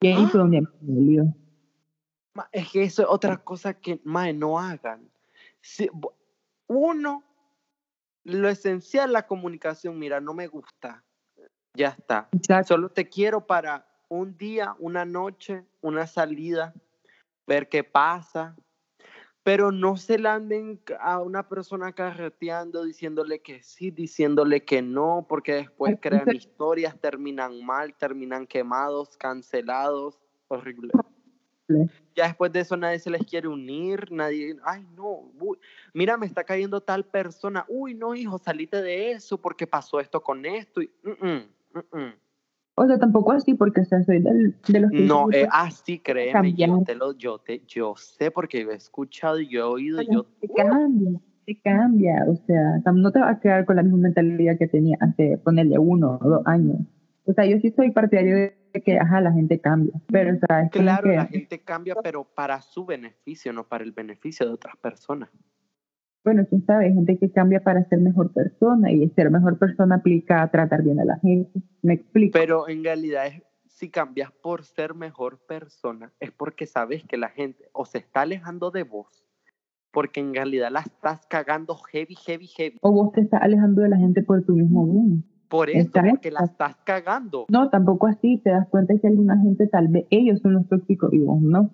Y 0.00 0.08
ahí 0.08 0.26
fue 0.26 0.40
donde 0.40 0.62
me 0.80 1.00
dio. 1.00 1.34
Es 2.52 2.70
que 2.70 2.82
eso 2.82 3.02
es 3.02 3.08
otra 3.10 3.36
cosa 3.38 3.74
que 3.74 4.00
más 4.04 4.32
no 4.34 4.58
hagan. 4.58 5.10
uno, 6.68 7.24
lo 8.24 8.48
esencial 8.48 9.12
la 9.12 9.26
comunicación, 9.26 9.98
mira, 9.98 10.20
no 10.20 10.34
me 10.34 10.46
gusta. 10.46 11.04
Ya 11.74 11.88
está. 11.88 12.28
Solo 12.64 12.90
te 12.90 13.08
quiero 13.08 13.46
para 13.46 13.86
un 14.08 14.36
día, 14.36 14.74
una 14.78 15.04
noche, 15.04 15.64
una 15.80 16.06
salida, 16.06 16.74
ver 17.46 17.68
qué 17.68 17.84
pasa. 17.84 18.56
Pero 19.48 19.72
no 19.72 19.96
se 19.96 20.18
la 20.18 20.34
anden 20.34 20.78
a 21.00 21.22
una 21.22 21.48
persona 21.48 21.94
carreteando, 21.94 22.84
diciéndole 22.84 23.40
que 23.40 23.62
sí, 23.62 23.90
diciéndole 23.90 24.62
que 24.62 24.82
no, 24.82 25.24
porque 25.26 25.54
después 25.54 25.96
crean 26.02 26.34
historias, 26.34 27.00
terminan 27.00 27.64
mal, 27.64 27.94
terminan 27.94 28.46
quemados, 28.46 29.16
cancelados, 29.16 30.18
horrible. 30.48 30.92
Ya 32.14 32.26
después 32.26 32.52
de 32.52 32.60
eso 32.60 32.76
nadie 32.76 32.98
se 32.98 33.08
les 33.08 33.24
quiere 33.24 33.48
unir, 33.48 34.12
nadie, 34.12 34.54
ay 34.64 34.86
no, 34.94 35.32
mira, 35.94 36.18
me 36.18 36.26
está 36.26 36.44
cayendo 36.44 36.82
tal 36.82 37.06
persona, 37.06 37.64
uy, 37.68 37.94
no, 37.94 38.14
hijo, 38.14 38.36
salite 38.36 38.82
de 38.82 39.12
eso 39.12 39.40
porque 39.40 39.66
pasó 39.66 39.98
esto 39.98 40.22
con 40.22 40.44
esto. 40.44 40.82
Y, 40.82 40.90
o 42.78 42.86
sea, 42.86 42.98
tampoco 42.98 43.32
así, 43.32 43.54
porque 43.54 43.84
soy 43.84 44.20
del, 44.20 44.54
de 44.68 44.80
los 44.80 44.92
No, 44.92 45.30
eh, 45.32 45.46
así, 45.50 45.98
créeme, 45.98 46.54
yo, 46.54 46.82
te 46.84 46.94
lo, 46.94 47.12
yo, 47.12 47.38
te, 47.38 47.62
yo 47.66 47.94
sé 47.96 48.30
porque 48.30 48.62
yo 48.62 48.70
he 48.70 48.76
escuchado 48.76 49.40
y 49.40 49.48
yo 49.48 49.60
he 49.60 49.64
oído. 49.64 50.02
yo, 50.02 50.24
te 50.40 50.48
cambia, 50.48 51.20
te 51.44 51.60
cambia, 51.60 52.24
o 52.28 52.36
sea, 52.46 52.80
no 52.92 53.10
te 53.10 53.20
vas 53.20 53.36
a 53.36 53.40
quedar 53.40 53.64
con 53.64 53.76
la 53.76 53.82
misma 53.82 53.98
mentalidad 53.98 54.58
que 54.58 54.68
tenía 54.68 54.96
hace, 55.00 55.38
ponerle 55.38 55.78
uno 55.78 56.18
o 56.20 56.28
dos 56.28 56.46
años. 56.46 56.76
O 57.24 57.32
sea, 57.32 57.44
yo 57.44 57.58
sí 57.60 57.70
soy 57.70 57.90
partidario 57.90 58.36
de 58.36 58.82
que, 58.82 58.98
ajá, 58.98 59.20
la 59.20 59.32
gente 59.32 59.60
cambia. 59.60 59.92
Pero, 60.10 60.34
o 60.34 60.38
sea, 60.46 60.62
es 60.62 60.70
como 60.70 60.84
Claro, 60.84 61.10
que- 61.10 61.16
la 61.16 61.26
gente 61.26 61.60
cambia, 61.60 61.94
pero 62.02 62.24
para 62.24 62.60
su 62.62 62.86
beneficio, 62.86 63.52
no 63.52 63.64
para 63.64 63.84
el 63.84 63.92
beneficio 63.92 64.46
de 64.46 64.52
otras 64.52 64.76
personas. 64.76 65.28
Bueno, 66.24 66.44
quién 66.48 66.64
sabe, 66.66 66.86
hay 66.86 66.94
gente 66.94 67.18
que 67.18 67.30
cambia 67.30 67.60
para 67.60 67.84
ser 67.88 68.00
mejor 68.00 68.32
persona 68.32 68.90
y 68.90 69.08
ser 69.10 69.30
mejor 69.30 69.58
persona 69.58 69.96
aplica 69.96 70.42
a 70.42 70.50
tratar 70.50 70.82
bien 70.82 71.00
a 71.00 71.04
la 71.04 71.18
gente. 71.20 71.62
Me 71.82 71.94
explico. 71.94 72.38
Pero 72.38 72.68
en 72.68 72.84
realidad, 72.84 73.26
es, 73.26 73.42
si 73.66 73.90
cambias 73.90 74.32
por 74.42 74.64
ser 74.64 74.94
mejor 74.94 75.38
persona, 75.46 76.12
es 76.20 76.32
porque 76.32 76.66
sabes 76.66 77.04
que 77.04 77.16
la 77.16 77.28
gente 77.28 77.68
o 77.72 77.84
se 77.84 77.98
está 77.98 78.22
alejando 78.22 78.70
de 78.70 78.82
vos, 78.82 79.24
porque 79.92 80.20
en 80.20 80.34
realidad 80.34 80.70
la 80.72 80.80
estás 80.80 81.26
cagando 81.28 81.76
heavy, 81.76 82.16
heavy, 82.16 82.46
heavy. 82.46 82.78
O 82.82 82.92
vos 82.92 83.12
te 83.12 83.20
estás 83.20 83.40
alejando 83.40 83.82
de 83.82 83.88
la 83.88 83.96
gente 83.96 84.22
por 84.22 84.44
tu 84.44 84.54
mismo 84.54 84.86
bien. 84.86 85.24
Por 85.48 85.70
eso, 85.70 85.86
Exacto. 85.86 86.10
porque 86.10 86.30
la 86.30 86.44
estás 86.44 86.76
cagando. 86.84 87.46
No, 87.48 87.70
tampoco 87.70 88.06
así, 88.06 88.38
te 88.44 88.50
das 88.50 88.68
cuenta 88.68 88.94
que 89.00 89.06
alguna 89.06 89.38
gente 89.38 89.66
tal 89.66 89.88
vez 89.88 90.06
ellos 90.10 90.40
son 90.40 90.54
los 90.54 90.68
tóxicos 90.68 91.12
y 91.12 91.20
vos 91.20 91.40
no. 91.40 91.70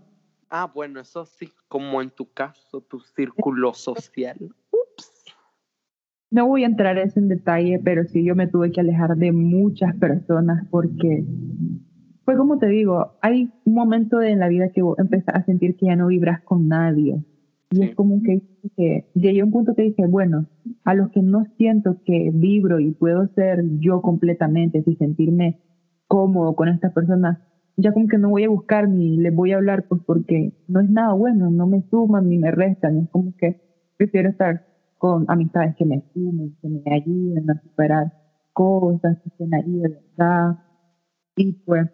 Ah, 0.56 0.70
bueno, 0.73 1.00
eso 1.00 1.25
sí, 1.25 1.49
como 1.66 2.00
en 2.00 2.11
tu 2.11 2.26
caso, 2.32 2.80
tu 2.82 3.00
círculo 3.00 3.75
social. 3.75 4.37
Ups. 4.70 5.25
No 6.30 6.46
voy 6.46 6.62
a 6.62 6.66
entrar 6.66 6.96
en 6.96 7.26
detalle, 7.26 7.80
pero 7.82 8.04
sí 8.04 8.25
yo 8.25 8.37
me 8.37 8.46
tuve 8.46 8.70
que 8.70 8.80
alejar 8.80 9.16
de 9.16 9.32
muchas 9.32 9.96
personas 9.96 10.64
porque, 10.70 11.25
pues 12.25 12.37
como 12.37 12.58
te 12.61 12.68
digo, 12.68 13.18
hay 13.20 13.50
un 13.64 13.75
momento 13.75 14.23
en 14.23 14.38
la 14.38 14.46
vida 14.46 14.68
que 14.73 14.80
vos 14.82 14.96
empezás 15.00 15.34
a 15.34 15.42
sentir 15.42 15.75
que 15.75 15.87
ya 15.87 15.96
no 15.96 16.06
vibras 16.06 16.40
con 16.44 16.68
nadie. 16.68 17.16
Y 17.73 17.76
Sí. 17.76 17.82
es 17.82 17.94
como 17.96 18.23
que, 18.23 18.38
que 18.76 19.11
llegué 19.14 19.40
a 19.40 19.44
un 19.44 19.50
punto 19.50 19.75
que 19.75 19.82
dije, 19.82 20.06
bueno, 20.06 20.46
a 20.84 20.94
los 20.94 21.11
que 21.11 21.20
no 21.20 21.46
siento 21.56 21.96
que 22.04 22.30
vibro 22.32 22.78
y 22.78 22.92
puedo 22.92 23.26
ser 23.34 23.64
yo 23.80 24.00
completamente, 24.00 24.84
sin 24.84 24.96
sentirme 24.99 25.56
cómodo 26.06 26.54
con 26.54 26.68
estas 26.68 26.92
personas, 26.92 27.40
ya 27.76 27.93
como 27.93 28.07
que 28.09 28.19
no 28.19 28.31
voy 28.31 28.45
a 28.45 28.49
buscar 28.49 28.88
ni 28.88 29.16
les 29.19 29.35
voy 29.35 29.52
a 29.52 29.57
hablar, 29.57 29.85
pues 29.88 30.00
porque 30.07 30.52
no 30.69 30.81
es 30.81 30.90
nada 30.90 31.12
bueno, 31.14 31.50
no 31.50 31.66
me 31.66 31.83
suman 31.90 32.28
ni 32.28 32.38
me 32.38 32.50
restan, 32.50 32.99
es 32.99 33.09
como 33.11 33.35
que 33.37 33.57
prefiero 33.97 34.31
estar 34.31 34.64
con 34.99 35.25
amistades 35.28 35.75
que 35.76 35.85
me 35.85 36.02
sumen, 36.12 36.57
que 36.61 36.69
me 36.69 36.83
ayuden 36.93 37.50
a 37.50 37.61
superar 37.61 38.12
cosas, 38.52 39.19
que 39.23 39.28
estén 39.28 39.54
ahí 39.54 39.78
de 39.78 39.88
verdad. 39.88 40.59
Y 41.37 41.52
pues, 41.52 41.88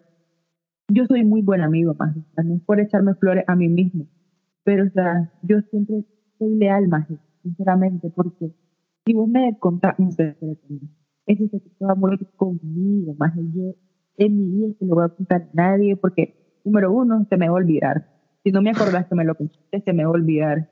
yo 0.87 1.05
soy 1.07 1.23
muy 1.23 1.41
buen 1.41 1.61
amigo, 1.61 1.95
más, 1.97 2.15
no 2.43 2.55
es 2.55 2.61
por 2.63 2.79
echarme 2.79 3.15
flores 3.15 3.43
a 3.47 3.55
mí 3.55 3.67
mismo, 3.69 4.05
pero 4.63 4.85
o 4.85 4.89
sea, 4.89 5.31
yo 5.41 5.61
siempre 5.71 6.05
soy 6.37 6.55
leal, 6.55 6.87
más, 6.87 7.07
sinceramente, 7.43 8.09
porque 8.15 8.51
si 9.05 9.13
vos 9.13 9.27
me 9.27 9.57
contás 9.57 9.97
un 9.99 10.11
secreto, 10.11 10.61
ese 11.25 11.47
secreto 11.47 11.85
va 11.85 11.93
a 11.93 11.95
morir 11.95 12.27
conmigo, 12.35 13.15
más 13.17 13.33
yo 13.35 13.73
en 14.25 14.37
mi 14.37 14.45
vida 14.51 14.73
se 14.77 14.85
lo 14.85 14.95
voy 14.95 15.05
a 15.05 15.09
contar 15.09 15.41
a 15.41 15.49
nadie, 15.53 15.95
porque 15.95 16.35
número 16.63 16.91
uno, 16.91 17.25
se 17.29 17.37
me 17.37 17.47
va 17.47 17.53
a 17.53 17.61
olvidar. 17.63 18.07
Si 18.43 18.51
no 18.51 18.61
me 18.61 18.71
acordás 18.71 19.07
que 19.07 19.15
me 19.15 19.25
lo 19.25 19.35
contaste, 19.35 19.81
se 19.81 19.93
me 19.93 20.03
va 20.03 20.09
a 20.09 20.13
olvidar. 20.13 20.69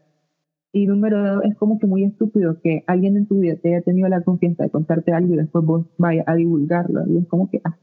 Y 0.71 0.85
número 0.85 1.23
dos, 1.23 1.43
es 1.45 1.55
como 1.55 1.79
que 1.79 1.87
muy 1.87 2.03
estúpido 2.03 2.61
que 2.61 2.83
alguien 2.85 3.17
en 3.17 3.27
tu 3.27 3.39
vida 3.39 3.55
te 3.55 3.73
haya 3.73 3.83
tenido 3.83 4.07
la 4.07 4.21
confianza 4.21 4.63
de 4.63 4.69
contarte 4.69 5.11
algo 5.13 5.33
y 5.33 5.37
después 5.37 5.65
vos 5.65 5.87
vayas 5.97 6.27
a 6.27 6.35
divulgarlo. 6.35 7.07
Y 7.07 7.17
es 7.17 7.27
como 7.27 7.49
que, 7.49 7.59
ah. 7.63 7.77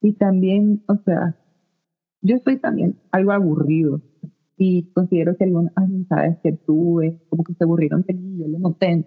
Y 0.00 0.14
también, 0.14 0.82
o 0.88 0.96
sea, 1.04 1.36
yo 2.22 2.38
soy 2.44 2.58
también 2.58 2.98
algo 3.10 3.32
aburrido. 3.32 4.00
Y 4.56 4.92
considero 4.92 5.36
que 5.36 5.44
algunas 5.44 5.72
amistades 5.76 6.38
que 6.42 6.52
tuve, 6.52 7.20
como 7.28 7.44
que 7.44 7.54
se 7.54 7.64
aburrieron 7.64 8.02
de 8.02 8.14
mí, 8.14 8.38
yo 8.38 8.48
lo 8.48 8.58
noté. 8.58 9.06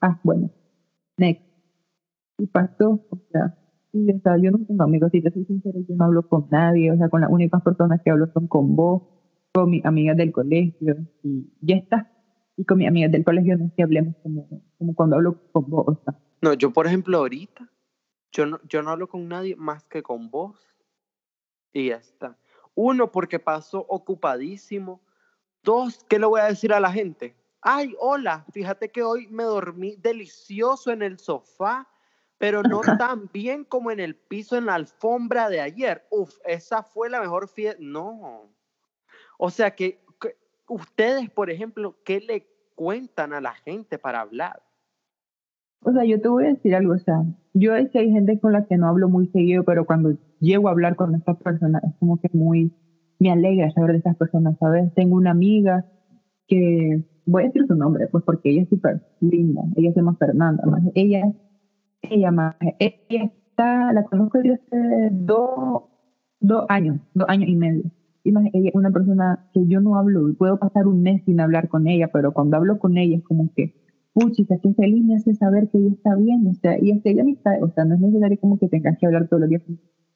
Ah, 0.00 0.18
bueno, 0.22 0.50
next. 1.18 1.42
Y 2.38 2.46
pasó, 2.46 3.04
o 3.10 3.18
sea, 3.32 3.54
y, 3.96 4.12
o 4.12 4.20
sea, 4.20 4.36
yo 4.36 4.50
no 4.50 4.58
tengo 4.66 4.84
amigos, 4.84 5.10
si 5.12 5.22
te 5.22 5.30
soy 5.30 5.44
sincera, 5.44 5.78
yo 5.88 5.94
no 5.94 6.04
hablo 6.04 6.28
con 6.28 6.48
nadie, 6.50 6.92
o 6.92 6.96
sea, 6.96 7.08
con 7.08 7.20
las 7.22 7.30
únicas 7.30 7.62
personas 7.62 8.00
que 8.04 8.10
hablo 8.10 8.26
son 8.32 8.46
con 8.46 8.76
vos, 8.76 9.02
con 9.52 9.70
mis 9.70 9.84
amigas 9.84 10.16
del 10.16 10.32
colegio, 10.32 10.96
y 11.22 11.50
ya 11.60 11.76
está. 11.76 12.12
Y 12.56 12.64
con 12.64 12.78
mis 12.78 12.88
amigas 12.88 13.12
del 13.12 13.24
colegio 13.24 13.56
no 13.58 13.66
es 13.66 13.72
que 13.74 13.82
hablemos 13.82 14.16
como, 14.22 14.48
como 14.78 14.94
cuando 14.94 15.16
hablo 15.16 15.50
con 15.52 15.68
vos, 15.68 15.88
o 15.88 16.00
sea. 16.04 16.18
No, 16.42 16.54
yo 16.54 16.72
por 16.72 16.86
ejemplo 16.86 17.18
ahorita, 17.18 17.70
yo 18.32 18.46
no, 18.46 18.60
yo 18.68 18.82
no 18.82 18.90
hablo 18.90 19.08
con 19.08 19.28
nadie 19.28 19.56
más 19.56 19.84
que 19.84 20.02
con 20.02 20.30
vos. 20.30 20.58
Y 21.72 21.88
ya 21.88 21.96
está. 21.96 22.38
Uno, 22.74 23.10
porque 23.10 23.38
paso 23.38 23.84
ocupadísimo. 23.88 25.00
Dos, 25.62 26.04
¿qué 26.08 26.18
le 26.18 26.26
voy 26.26 26.40
a 26.40 26.46
decir 26.46 26.72
a 26.72 26.80
la 26.80 26.92
gente? 26.92 27.34
Ay, 27.60 27.94
hola, 27.98 28.44
fíjate 28.52 28.90
que 28.90 29.02
hoy 29.02 29.26
me 29.28 29.42
dormí 29.42 29.96
delicioso 29.96 30.92
en 30.92 31.02
el 31.02 31.18
sofá, 31.18 31.88
pero 32.38 32.62
no 32.62 32.80
tan 32.98 33.30
bien 33.32 33.64
como 33.64 33.90
en 33.90 34.00
el 34.00 34.16
piso, 34.16 34.56
en 34.56 34.66
la 34.66 34.74
alfombra 34.74 35.48
de 35.48 35.60
ayer. 35.60 36.06
Uf, 36.10 36.36
esa 36.44 36.82
fue 36.82 37.10
la 37.10 37.20
mejor 37.20 37.48
fiesta. 37.48 37.80
No. 37.82 38.50
O 39.38 39.50
sea 39.50 39.72
que, 39.72 40.00
que 40.20 40.36
ustedes, 40.68 41.30
por 41.30 41.50
ejemplo, 41.50 41.96
¿qué 42.04 42.20
le 42.20 42.46
cuentan 42.74 43.32
a 43.32 43.40
la 43.40 43.52
gente 43.52 43.98
para 43.98 44.20
hablar? 44.20 44.62
O 45.82 45.92
sea, 45.92 46.04
yo 46.04 46.20
te 46.20 46.28
voy 46.28 46.44
a 46.44 46.48
decir 46.48 46.74
algo, 46.74 46.94
o 46.94 46.98
sea, 46.98 47.22
yo 47.54 47.76
es 47.76 47.90
que 47.90 48.00
hay 48.00 48.10
gente 48.10 48.40
con 48.40 48.52
la 48.52 48.64
que 48.66 48.76
no 48.76 48.88
hablo 48.88 49.08
muy 49.08 49.28
seguido, 49.28 49.62
pero 49.62 49.84
cuando 49.84 50.16
llego 50.40 50.68
a 50.68 50.72
hablar 50.72 50.96
con 50.96 51.14
estas 51.14 51.36
personas 51.38 51.84
es 51.84 51.94
como 52.00 52.20
que 52.20 52.28
muy, 52.32 52.72
me 53.18 53.30
alegra 53.30 53.70
saber 53.70 53.92
de 53.92 53.98
estas 53.98 54.16
personas, 54.16 54.56
¿sabes? 54.58 54.92
Tengo 54.94 55.16
una 55.16 55.30
amiga 55.30 55.84
que, 56.48 57.04
voy 57.26 57.42
a 57.42 57.46
decir 57.46 57.66
su 57.66 57.74
nombre, 57.74 58.06
pues 58.08 58.24
porque 58.24 58.50
ella 58.50 58.62
es 58.62 58.68
súper 58.68 59.00
linda, 59.20 59.62
ella 59.76 59.92
se 59.92 60.00
llama 60.00 60.16
Fernanda, 60.16 60.64
más. 60.66 60.82
ella, 60.94 61.22
ella 62.02 62.30
más, 62.30 62.56
ella 62.60 63.24
está, 63.24 63.92
la 63.92 64.04
conozco 64.04 64.38
desde 64.38 64.54
hace 64.54 65.08
dos, 65.12 65.82
dos 66.40 66.64
años, 66.68 67.00
dos 67.14 67.28
años 67.28 67.48
y 67.48 67.56
medio. 67.56 67.84
Ella 68.24 68.40
es 68.70 68.74
una 68.74 68.90
persona 68.90 69.38
que 69.52 69.66
yo 69.66 69.80
no 69.80 69.96
hablo, 69.96 70.34
puedo 70.36 70.58
pasar 70.58 70.88
un 70.88 71.02
mes 71.02 71.22
sin 71.24 71.38
hablar 71.40 71.68
con 71.68 71.86
ella, 71.86 72.08
pero 72.12 72.32
cuando 72.32 72.56
hablo 72.56 72.78
con 72.78 72.98
ella 72.98 73.18
es 73.18 73.22
como 73.22 73.52
que, 73.54 73.74
puchica, 74.14 74.58
qué 74.58 74.74
feliz 74.74 75.04
me 75.04 75.14
hace 75.14 75.34
saber 75.34 75.68
que 75.70 75.78
ella 75.78 75.92
está 75.92 76.16
bien, 76.16 76.46
o 76.48 76.54
sea, 76.54 76.76
y 76.80 77.00
que 77.02 77.10
ella 77.10 77.22
amistad, 77.22 77.62
o 77.62 77.70
sea, 77.70 77.84
no 77.84 77.94
es 77.94 78.00
necesario 78.00 78.38
como 78.40 78.58
que 78.58 78.68
tengas 78.68 78.98
que 78.98 79.06
hablar 79.06 79.28
todos 79.28 79.42
los 79.42 79.50
días, 79.50 79.62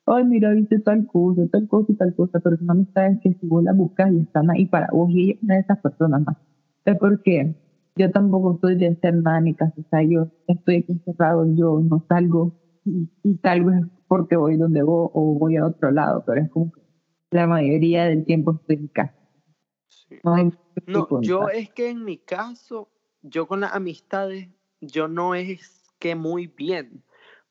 ay, 0.06 0.24
mira, 0.24 0.50
viste 0.50 0.80
tal 0.80 1.06
cosa, 1.06 1.42
tal 1.52 1.68
cosa 1.68 1.92
y 1.92 1.94
tal 1.94 2.14
cosa, 2.16 2.40
pero 2.40 2.56
son 2.56 2.70
amistades 2.70 3.20
que 3.22 3.32
si 3.34 3.46
vos 3.46 3.62
las 3.62 3.76
buscas 3.76 4.12
y 4.12 4.20
están 4.20 4.50
ahí 4.50 4.66
para 4.66 4.88
vos, 4.92 5.08
y 5.10 5.22
ella 5.22 5.32
es 5.34 5.42
una 5.44 5.54
de 5.54 5.60
esas 5.60 5.78
personas 5.78 6.22
más. 6.26 6.36
Es 6.84 6.96
porque 6.98 7.54
yo 7.96 8.10
tampoco 8.10 8.58
soy 8.60 8.76
de 8.76 8.94
ser 8.96 9.14
nada 9.16 9.38
en 9.38 9.44
mi 9.44 9.54
casa, 9.54 9.74
o 9.76 9.88
sea, 9.90 10.02
yo 10.02 10.28
estoy 10.46 10.76
aquí 10.76 10.92
encerrado, 10.92 11.44
yo 11.54 11.80
no 11.80 12.04
salgo, 12.08 12.52
y, 12.84 13.08
y 13.22 13.36
tal 13.36 13.64
vez 13.64 13.82
porque 14.08 14.36
voy 14.36 14.56
donde 14.56 14.82
voy 14.82 15.08
o 15.12 15.38
voy 15.38 15.56
a 15.56 15.66
otro 15.66 15.90
lado, 15.90 16.24
pero 16.26 16.40
es 16.42 16.50
como 16.50 16.72
que 16.72 16.80
la 17.30 17.46
mayoría 17.46 18.06
del 18.06 18.24
tiempo 18.24 18.58
estoy 18.60 18.76
en 18.76 18.88
casa. 18.88 19.14
Sí. 19.86 20.16
No, 20.24 20.36
No, 20.86 21.22
yo 21.22 21.48
es 21.48 21.70
que 21.70 21.90
en 21.90 22.04
mi 22.04 22.18
caso, 22.18 22.90
yo 23.22 23.46
con 23.46 23.60
las 23.60 23.72
amistades, 23.72 24.48
yo 24.80 25.06
no 25.06 25.34
es 25.34 25.84
que 25.98 26.16
muy 26.16 26.48
bien, 26.48 27.04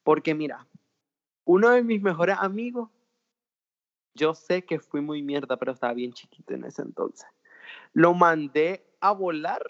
porque 0.04 0.36
mira, 0.36 0.68
uno 1.46 1.70
de 1.70 1.84
mis 1.84 2.02
mejores 2.02 2.36
amigos, 2.40 2.90
yo 4.14 4.34
sé 4.34 4.66
que 4.66 4.80
fui 4.80 5.02
muy 5.02 5.24
mierda, 5.24 5.56
pero 5.58 5.72
estaba 5.72 5.94
bien 5.94 6.12
chiquito 6.12 6.54
en 6.54 6.66
ese 6.66 6.82
entonces. 6.82 7.28
Lo 7.94 8.14
mandé 8.14 8.84
a 9.00 9.14
volar 9.14 9.62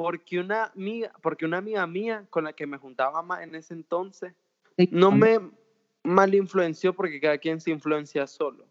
porque 0.00 0.40
una 0.40 0.64
amiga, 0.64 1.12
porque 1.20 1.44
una 1.44 1.58
amiga 1.58 1.86
mía 1.86 2.24
con 2.30 2.44
la 2.44 2.54
que 2.54 2.66
me 2.66 2.78
juntaba 2.78 3.20
más 3.22 3.42
en 3.42 3.54
ese 3.54 3.74
entonces, 3.74 4.32
no 4.90 5.10
me 5.10 5.38
mal 6.02 6.34
influenció 6.34 6.94
porque 6.94 7.20
cada 7.20 7.36
quien 7.36 7.60
se 7.60 7.70
influencia 7.70 8.26
solo. 8.26 8.64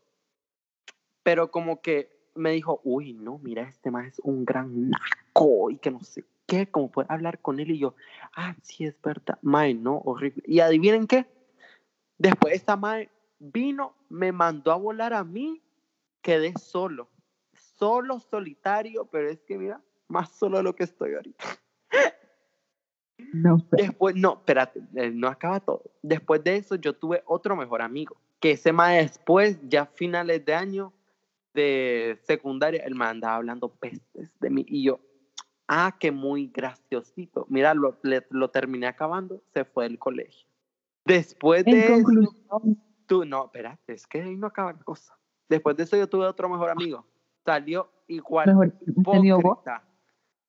Pero 1.22 1.52
como 1.52 1.82
que 1.82 2.10
me 2.34 2.50
dijo, 2.54 2.82
uy, 2.84 3.14
no, 3.14 3.38
mira, 3.44 3.62
este 3.70 3.92
más 3.92 4.08
es 4.08 4.20
un 4.24 4.44
gran 4.44 4.90
naco 4.90 5.70
y 5.70 5.78
que 5.78 5.92
no 5.92 6.02
sé 6.02 6.26
qué, 6.48 6.66
como 6.66 6.90
puede 6.90 7.06
hablar 7.12 7.38
con 7.44 7.60
él 7.60 7.70
y 7.70 7.78
yo, 7.78 7.94
ah, 8.36 8.56
sí, 8.64 8.86
es 8.86 9.00
verdad, 9.00 9.38
mae, 9.44 9.76
no, 9.76 10.00
horrible. 10.00 10.42
Y 10.48 10.62
adivinen 10.62 11.06
qué, 11.06 11.28
después 12.18 12.56
esta 12.56 12.76
mae 12.76 13.08
vino, 13.38 13.94
me 14.10 14.32
mandó 14.32 14.72
a 14.72 14.78
volar 14.78 15.14
a 15.14 15.24
mí, 15.24 15.62
quedé 16.24 16.54
solo, 16.58 17.08
solo, 17.54 18.20
solitario, 18.20 19.06
pero 19.06 19.30
es 19.30 19.44
que 19.44 19.60
mira, 19.60 19.80
más 20.10 20.30
solo 20.32 20.58
de 20.58 20.64
lo 20.64 20.76
que 20.76 20.84
estoy 20.84 21.14
ahorita. 21.16 21.46
No 23.34 23.60
sé. 23.60 23.68
Después, 23.72 24.16
no, 24.16 24.34
espérate, 24.34 24.82
eh, 24.96 25.12
no 25.12 25.28
acaba 25.28 25.60
todo. 25.60 25.84
Después 26.02 26.44
de 26.44 26.56
eso, 26.58 26.76
yo 26.76 26.94
tuve 26.94 27.22
otro 27.26 27.56
mejor 27.56 27.82
amigo, 27.82 28.18
que 28.40 28.52
ese 28.52 28.72
más 28.74 28.96
después, 28.96 29.60
ya 29.68 29.86
finales 29.86 30.44
de 30.46 30.54
año 30.54 30.94
de 31.54 32.18
secundaria, 32.24 32.84
él 32.86 32.96
me 32.96 33.06
andaba 33.06 33.36
hablando 33.36 33.70
pestes 33.70 34.32
de 34.40 34.50
mí 34.50 34.66
y 34.68 34.84
yo, 34.84 35.00
ah, 35.68 35.96
que 36.00 36.12
muy 36.12 36.48
graciosito. 36.48 37.46
Mira, 37.50 37.74
lo, 37.74 37.98
le- 38.04 38.26
lo 38.30 38.50
terminé 38.50 38.88
acabando, 38.88 39.42
se 39.54 39.66
fue 39.66 39.86
del 39.86 40.00
colegio. 40.00 40.48
Después 41.06 41.66
de 41.66 41.72
En 41.72 41.94
eso, 41.94 42.62
tú, 43.06 43.26
no, 43.26 43.46
espérate, 43.46 43.94
es 43.94 44.08
que 44.08 44.22
ahí 44.22 44.36
no 44.36 44.48
acaba 44.48 44.74
la 44.74 44.80
cosa. 44.80 45.18
Después 45.50 45.76
de 45.76 45.84
eso, 45.84 45.98
yo 45.98 46.08
tuve 46.08 46.26
otro 46.26 46.48
mejor 46.50 46.70
amigo, 46.70 47.06
salió 47.44 47.92
igual 48.08 48.46
mejor. 49.36 49.60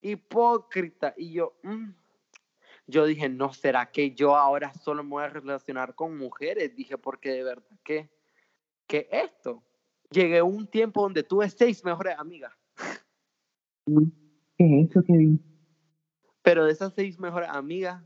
Hipócrita. 0.00 1.14
Y 1.16 1.32
yo, 1.32 1.54
mm. 1.62 1.90
yo 2.86 3.06
dije, 3.06 3.28
no, 3.28 3.52
¿será 3.52 3.90
que 3.90 4.14
yo 4.14 4.36
ahora 4.36 4.72
solo 4.74 5.02
me 5.02 5.10
voy 5.10 5.24
a 5.24 5.28
relacionar 5.28 5.94
con 5.94 6.16
mujeres? 6.16 6.74
Dije, 6.74 6.98
porque 6.98 7.30
de 7.30 7.44
verdad 7.44 7.78
que 7.84 8.10
¿qué 8.90 9.08
es 9.10 9.30
esto? 9.30 9.62
Llegué 10.10 10.38
a 10.38 10.44
un 10.44 10.66
tiempo 10.66 11.02
donde 11.02 11.22
tuve 11.22 11.48
seis 11.48 11.84
mejores 11.84 12.18
amigas. 12.18 12.52
¿Qué 14.56 14.82
es 14.82 14.90
eso, 14.90 15.02
Kevin? 15.06 15.40
Pero 16.42 16.64
de 16.64 16.72
esas 16.72 16.92
seis 16.94 17.18
mejores 17.20 17.48
amigas, 17.48 18.02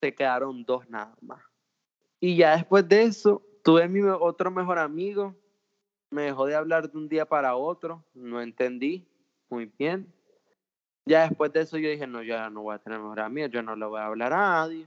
se 0.00 0.12
quedaron 0.12 0.64
dos 0.64 0.88
nada 0.90 1.16
más. 1.20 1.40
Y 2.18 2.36
ya 2.36 2.56
después 2.56 2.88
de 2.88 3.04
eso, 3.04 3.46
tuve 3.62 3.88
mi 3.88 4.00
otro 4.02 4.50
mejor 4.50 4.78
amigo, 4.78 5.36
me 6.10 6.22
dejó 6.22 6.46
de 6.46 6.56
hablar 6.56 6.90
de 6.90 6.98
un 6.98 7.08
día 7.08 7.26
para 7.26 7.54
otro, 7.54 8.04
no 8.14 8.40
entendí 8.40 9.06
muy 9.48 9.66
bien. 9.78 10.12
Ya 11.06 11.28
después 11.28 11.52
de 11.52 11.60
eso 11.60 11.76
yo 11.76 11.90
dije, 11.90 12.06
no, 12.06 12.22
yo 12.22 12.34
ya 12.34 12.48
no 12.50 12.62
voy 12.62 12.74
a 12.74 12.78
tener 12.78 12.98
mejor 12.98 13.20
amigo, 13.20 13.46
yo 13.48 13.62
no 13.62 13.76
le 13.76 13.84
voy 13.84 14.00
a 14.00 14.06
hablar 14.06 14.32
a 14.32 14.38
nadie. 14.38 14.86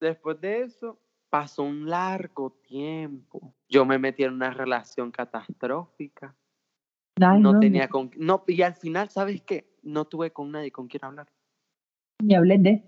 Después 0.00 0.40
de 0.40 0.62
eso, 0.62 0.98
pasó 1.30 1.62
un 1.64 1.88
largo 1.88 2.50
tiempo. 2.50 3.54
Yo 3.68 3.84
me 3.84 3.98
metí 3.98 4.22
en 4.24 4.34
una 4.34 4.50
relación 4.50 5.10
catastrófica. 5.10 6.34
Ay, 7.20 7.40
no, 7.40 7.52
no, 7.54 7.60
tenía 7.60 7.88
con... 7.88 8.10
No, 8.16 8.44
y 8.46 8.62
al 8.62 8.74
final, 8.74 9.10
¿sabes 9.10 9.42
qué? 9.42 9.76
No 9.82 10.04
tuve 10.04 10.32
con 10.32 10.50
nadie 10.52 10.70
con 10.70 10.86
quien 10.88 11.04
hablar. 11.04 11.28
Ni 12.22 12.34
hablé 12.34 12.58
de. 12.58 12.84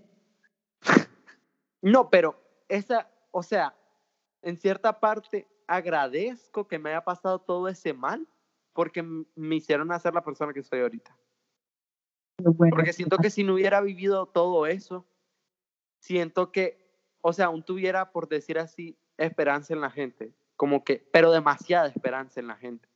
No, 1.83 2.09
pero 2.09 2.41
esa, 2.69 3.11
o 3.31 3.43
sea, 3.43 3.75
en 4.43 4.57
cierta 4.57 5.01
parte 5.01 5.47
agradezco 5.67 6.67
que 6.67 6.79
me 6.79 6.91
haya 6.91 7.05
pasado 7.05 7.39
todo 7.41 7.69
ese 7.69 7.93
mal 7.93 8.27
porque 8.73 9.03
me 9.03 9.57
hicieron 9.57 9.93
hacer 9.93 10.15
la 10.15 10.25
persona 10.25 10.53
que 10.53 10.63
soy 10.63 10.81
ahorita. 10.81 11.15
Bueno, 12.43 12.75
Porque 12.75 12.93
siento 12.93 13.19
que 13.19 13.31
si 13.31 13.45
no 13.45 13.55
hubiera 13.55 13.81
vivido 13.81 14.27
todo 14.27 14.67
eso, 14.67 15.07
siento 16.01 16.51
que, 16.51 16.79
o 17.21 17.33
sea, 17.33 17.47
aún 17.47 17.63
tuviera, 17.63 18.11
por 18.13 18.29
decir 18.29 18.59
así, 18.59 18.99
esperanza 19.17 19.73
en 19.75 19.81
la 19.81 19.91
gente. 19.91 20.33
Como 20.57 20.85
que, 20.85 21.09
pero 21.13 21.33
demasiada 21.33 21.89
esperanza 21.89 22.41
en 22.41 22.49
la 22.49 22.57
gente. 22.57 22.89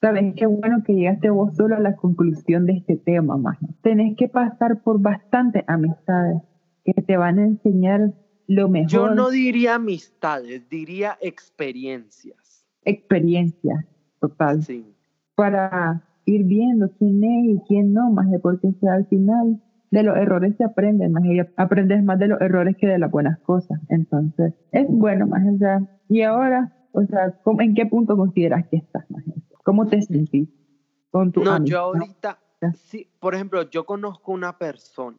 Sabes 0.00 0.34
qué 0.36 0.46
bueno 0.46 0.82
que 0.84 0.94
llegaste 0.94 1.30
vos 1.30 1.54
solo 1.54 1.76
a 1.76 1.80
la 1.80 1.94
conclusión 1.94 2.66
de 2.66 2.72
este 2.72 2.96
tema, 2.96 3.36
más. 3.36 3.56
Tenés 3.82 4.16
que 4.16 4.28
pasar 4.28 4.82
por 4.82 5.00
bastantes 5.00 5.62
amistades 5.68 6.42
que 6.84 6.92
te 6.94 7.16
van 7.16 7.38
a 7.38 7.44
enseñar 7.44 8.12
lo 8.48 8.68
mejor, 8.68 8.90
Yo 8.90 9.10
no 9.14 9.30
diría 9.30 9.76
amistades, 9.76 10.68
diría 10.68 11.16
experiencias. 11.20 12.66
experiencia 12.84 13.86
total, 14.20 14.62
Sí. 14.64 14.84
para 15.36 16.02
ir 16.24 16.44
viendo 16.44 16.88
quién 16.98 17.22
es 17.24 17.44
y 17.56 17.60
quién 17.66 17.92
no, 17.92 18.10
más 18.10 18.30
de 18.30 18.38
porque 18.38 18.72
sea, 18.80 18.94
al 18.94 19.06
final 19.06 19.60
de 19.90 20.02
los 20.02 20.16
errores 20.16 20.56
se 20.56 20.64
aprende 20.64 21.08
más 21.08 21.24
y 21.24 21.40
aprendes 21.56 22.02
más 22.02 22.18
de 22.18 22.28
los 22.28 22.40
errores 22.40 22.76
que 22.78 22.86
de 22.86 22.98
las 22.98 23.10
buenas 23.10 23.38
cosas. 23.40 23.78
Entonces, 23.88 24.54
es 24.70 24.86
bueno, 24.88 25.26
más 25.26 25.42
o 25.46 25.58
sea, 25.58 25.80
y 26.08 26.22
ahora, 26.22 26.72
o 26.92 27.04
sea, 27.04 27.30
¿cómo- 27.42 27.60
¿en 27.60 27.74
qué 27.74 27.86
punto 27.86 28.16
consideras 28.16 28.66
que 28.70 28.78
estás, 28.78 29.04
más? 29.10 29.22
¿Cómo 29.64 29.86
te 29.86 30.00
sentís 30.02 30.48
con 31.10 31.30
tu 31.32 31.42
No, 31.44 31.56
amistad? 31.56 31.76
yo 31.76 31.80
ahorita, 31.80 32.38
sí, 32.74 33.08
por 33.20 33.34
ejemplo, 33.34 33.68
yo 33.68 33.84
conozco 33.84 34.32
una 34.32 34.56
persona 34.58 35.18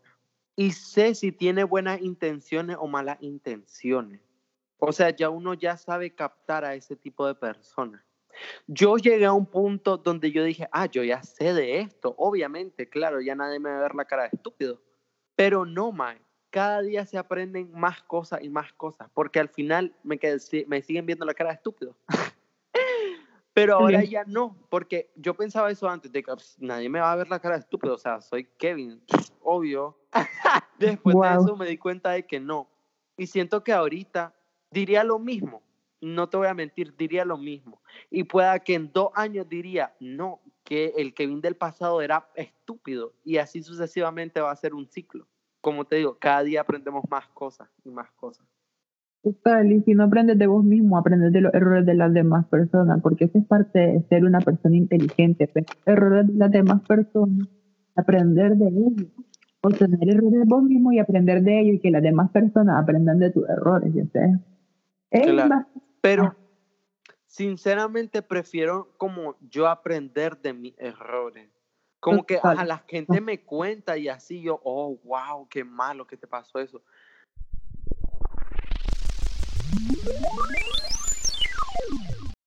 y 0.55 0.71
sé 0.71 1.13
si 1.15 1.31
tiene 1.31 1.63
buenas 1.63 2.01
intenciones 2.01 2.77
o 2.79 2.87
malas 2.87 3.17
intenciones. 3.21 4.21
O 4.77 4.91
sea, 4.91 5.11
ya 5.11 5.29
uno 5.29 5.53
ya 5.53 5.77
sabe 5.77 6.13
captar 6.13 6.65
a 6.65 6.75
ese 6.75 6.95
tipo 6.95 7.25
de 7.27 7.35
personas. 7.35 8.01
Yo 8.67 8.97
llegué 8.97 9.25
a 9.25 9.33
un 9.33 9.45
punto 9.45 9.97
donde 9.97 10.31
yo 10.31 10.43
dije, 10.43 10.67
ah, 10.71 10.85
yo 10.87 11.03
ya 11.03 11.21
sé 11.23 11.53
de 11.53 11.79
esto. 11.79 12.13
Obviamente, 12.17 12.89
claro, 12.89 13.21
ya 13.21 13.35
nadie 13.35 13.59
me 13.59 13.69
va 13.69 13.77
a 13.77 13.81
ver 13.81 13.95
la 13.95 14.05
cara 14.05 14.23
de 14.23 14.29
estúpido. 14.33 14.81
Pero 15.35 15.65
no, 15.65 15.91
man. 15.91 16.17
Cada 16.49 16.81
día 16.83 17.03
se 17.05 17.17
aprenden 17.17 17.71
más 17.71 18.03
cosas 18.03 18.43
y 18.43 18.49
más 18.49 18.71
cosas, 18.73 19.09
porque 19.15 19.39
al 19.39 19.49
final 19.49 19.95
me, 20.03 20.19
quedé- 20.19 20.65
me 20.67 20.83
siguen 20.83 21.05
viendo 21.07 21.25
la 21.25 21.33
cara 21.33 21.49
de 21.49 21.55
estúpido. 21.55 21.95
Pero 23.53 23.75
ahora 23.75 23.99
Bien. 23.99 24.09
ya 24.09 24.23
no, 24.25 24.55
porque 24.69 25.11
yo 25.15 25.35
pensaba 25.35 25.69
eso 25.69 25.87
antes, 25.87 26.11
de 26.11 26.23
que 26.23 26.35
"Ps, 26.35 26.57
nadie 26.59 26.89
me 26.89 26.99
va 26.99 27.11
a 27.11 27.15
ver 27.15 27.27
la 27.29 27.39
cara 27.39 27.55
de 27.55 27.61
estúpido, 27.61 27.93
o 27.93 27.97
sea, 27.99 28.19
soy 28.21 28.45
Kevin, 28.57 29.01
obvio. 29.41 29.97
Después 30.79 31.15
de 31.21 31.27
eso 31.43 31.55
me 31.55 31.67
di 31.67 31.77
cuenta 31.77 32.11
de 32.11 32.25
que 32.25 32.39
no. 32.39 32.67
Y 33.15 33.27
siento 33.27 33.63
que 33.63 33.71
ahorita 33.71 34.33
diría 34.71 35.03
lo 35.03 35.19
mismo, 35.19 35.61
no 36.03 36.27
te 36.29 36.37
voy 36.37 36.47
a 36.47 36.53
mentir, 36.53 36.93
diría 36.97 37.25
lo 37.25 37.37
mismo. 37.37 37.81
Y 38.09 38.23
pueda 38.25 38.59
que 38.59 38.75
en 38.75 38.91
dos 38.91 39.09
años 39.15 39.47
diría, 39.47 39.93
no, 39.99 40.39
que 40.63 40.93
el 40.97 41.13
Kevin 41.13 41.41
del 41.41 41.55
pasado 41.55 42.01
era 42.01 42.27
estúpido. 42.35 43.13
Y 43.23 43.37
así 43.37 43.63
sucesivamente 43.63 44.41
va 44.41 44.51
a 44.51 44.55
ser 44.55 44.73
un 44.73 44.87
ciclo. 44.87 45.27
Como 45.61 45.85
te 45.85 45.95
digo, 45.97 46.17
cada 46.19 46.43
día 46.43 46.61
aprendemos 46.61 47.03
más 47.09 47.27
cosas 47.29 47.69
y 47.85 47.89
más 47.89 48.11
cosas. 48.11 48.45
Total, 49.23 49.71
y 49.71 49.81
si 49.83 49.93
no 49.93 50.03
aprendes 50.03 50.37
de 50.37 50.47
vos 50.47 50.65
mismo, 50.65 50.97
aprendes 50.97 51.31
de 51.31 51.39
los 51.39 51.53
errores 51.53 51.85
de 51.85 51.93
las 51.93 52.13
demás 52.13 52.45
personas, 52.47 53.01
porque 53.01 53.23
eso 53.25 53.37
es 53.37 53.45
parte 53.45 53.79
de 53.79 54.01
ser 54.09 54.25
una 54.25 54.41
persona 54.41 54.75
inteligente. 54.75 55.47
pues. 55.47 55.65
Errores 55.85 56.27
de 56.27 56.33
las 56.33 56.51
demás 56.51 56.81
personas, 56.85 57.47
aprender 57.95 58.57
de 58.57 58.67
ellos, 58.67 59.09
o 59.61 59.69
tener 59.69 60.09
errores 60.09 60.31
de 60.33 60.43
vos 60.45 60.63
mismo 60.63 60.91
y 60.91 60.99
aprender 60.99 61.41
de 61.41 61.61
ellos 61.61 61.75
y 61.75 61.79
que 61.79 61.91
las 61.91 62.03
demás 62.03 62.31
personas 62.31 62.83
aprendan 62.83 63.19
de 63.19 63.31
tus 63.31 63.47
errores, 63.47 63.93
ya 63.93 64.03
sé. 64.07 64.39
Es 65.09 65.21
Claro. 65.21 65.37
bastante- 65.49 65.79
Pero 66.03 66.35
sinceramente 67.25 68.21
prefiero 68.21 68.93
como 68.97 69.37
yo 69.39 69.69
aprender 69.69 70.37
de 70.41 70.51
mis 70.51 70.73
errores. 70.77 71.49
Como 72.01 72.25
que 72.25 72.37
a 72.43 72.65
la 72.65 72.79
gente 72.79 73.21
me 73.21 73.45
cuenta 73.45 73.97
y 73.97 74.09
así 74.09 74.41
yo, 74.41 74.59
oh, 74.65 74.99
wow, 75.05 75.47
qué 75.47 75.63
malo 75.63 76.05
que 76.05 76.17
te 76.17 76.27
pasó 76.27 76.59
eso. 76.59 76.81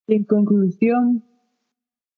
En 0.06 0.24
conclusión, 0.24 1.24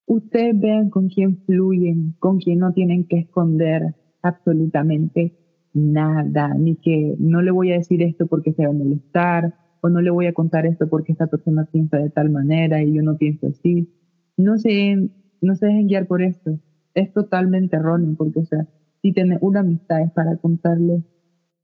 ustedes 0.06 0.58
vean 0.58 0.90
con 0.90 1.08
quién 1.08 1.40
fluyen, 1.46 2.16
con 2.18 2.40
quién 2.40 2.58
no 2.58 2.72
tienen 2.72 3.06
que 3.06 3.20
esconder 3.20 3.94
absolutamente 4.22 5.38
nada, 5.72 6.48
ni 6.54 6.74
que 6.74 7.14
no 7.20 7.42
le 7.42 7.52
voy 7.52 7.70
a 7.70 7.76
decir 7.76 8.02
esto 8.02 8.26
porque 8.26 8.52
se 8.54 8.64
va 8.64 8.70
a 8.70 8.76
molestar, 8.76 9.67
o 9.80 9.88
no 9.88 10.00
le 10.00 10.10
voy 10.10 10.26
a 10.26 10.32
contar 10.32 10.66
esto 10.66 10.88
porque 10.88 11.12
esta 11.12 11.26
persona 11.26 11.64
piensa 11.70 11.98
de 11.98 12.10
tal 12.10 12.30
manera 12.30 12.82
y 12.82 12.94
yo 12.94 13.02
no 13.02 13.16
pienso 13.16 13.48
así. 13.48 13.88
No 14.36 14.58
se, 14.58 15.10
no 15.40 15.54
se 15.56 15.66
dejen 15.66 15.88
guiar 15.88 16.06
por 16.06 16.22
esto. 16.22 16.58
Es 16.94 17.12
totalmente 17.12 17.76
erróneo, 17.76 18.14
porque, 18.16 18.40
o 18.40 18.44
sea, 18.44 18.66
si 19.02 19.12
tener 19.12 19.38
una 19.40 19.60
amistad 19.60 20.02
es 20.02 20.12
para 20.12 20.36
contarle 20.36 21.02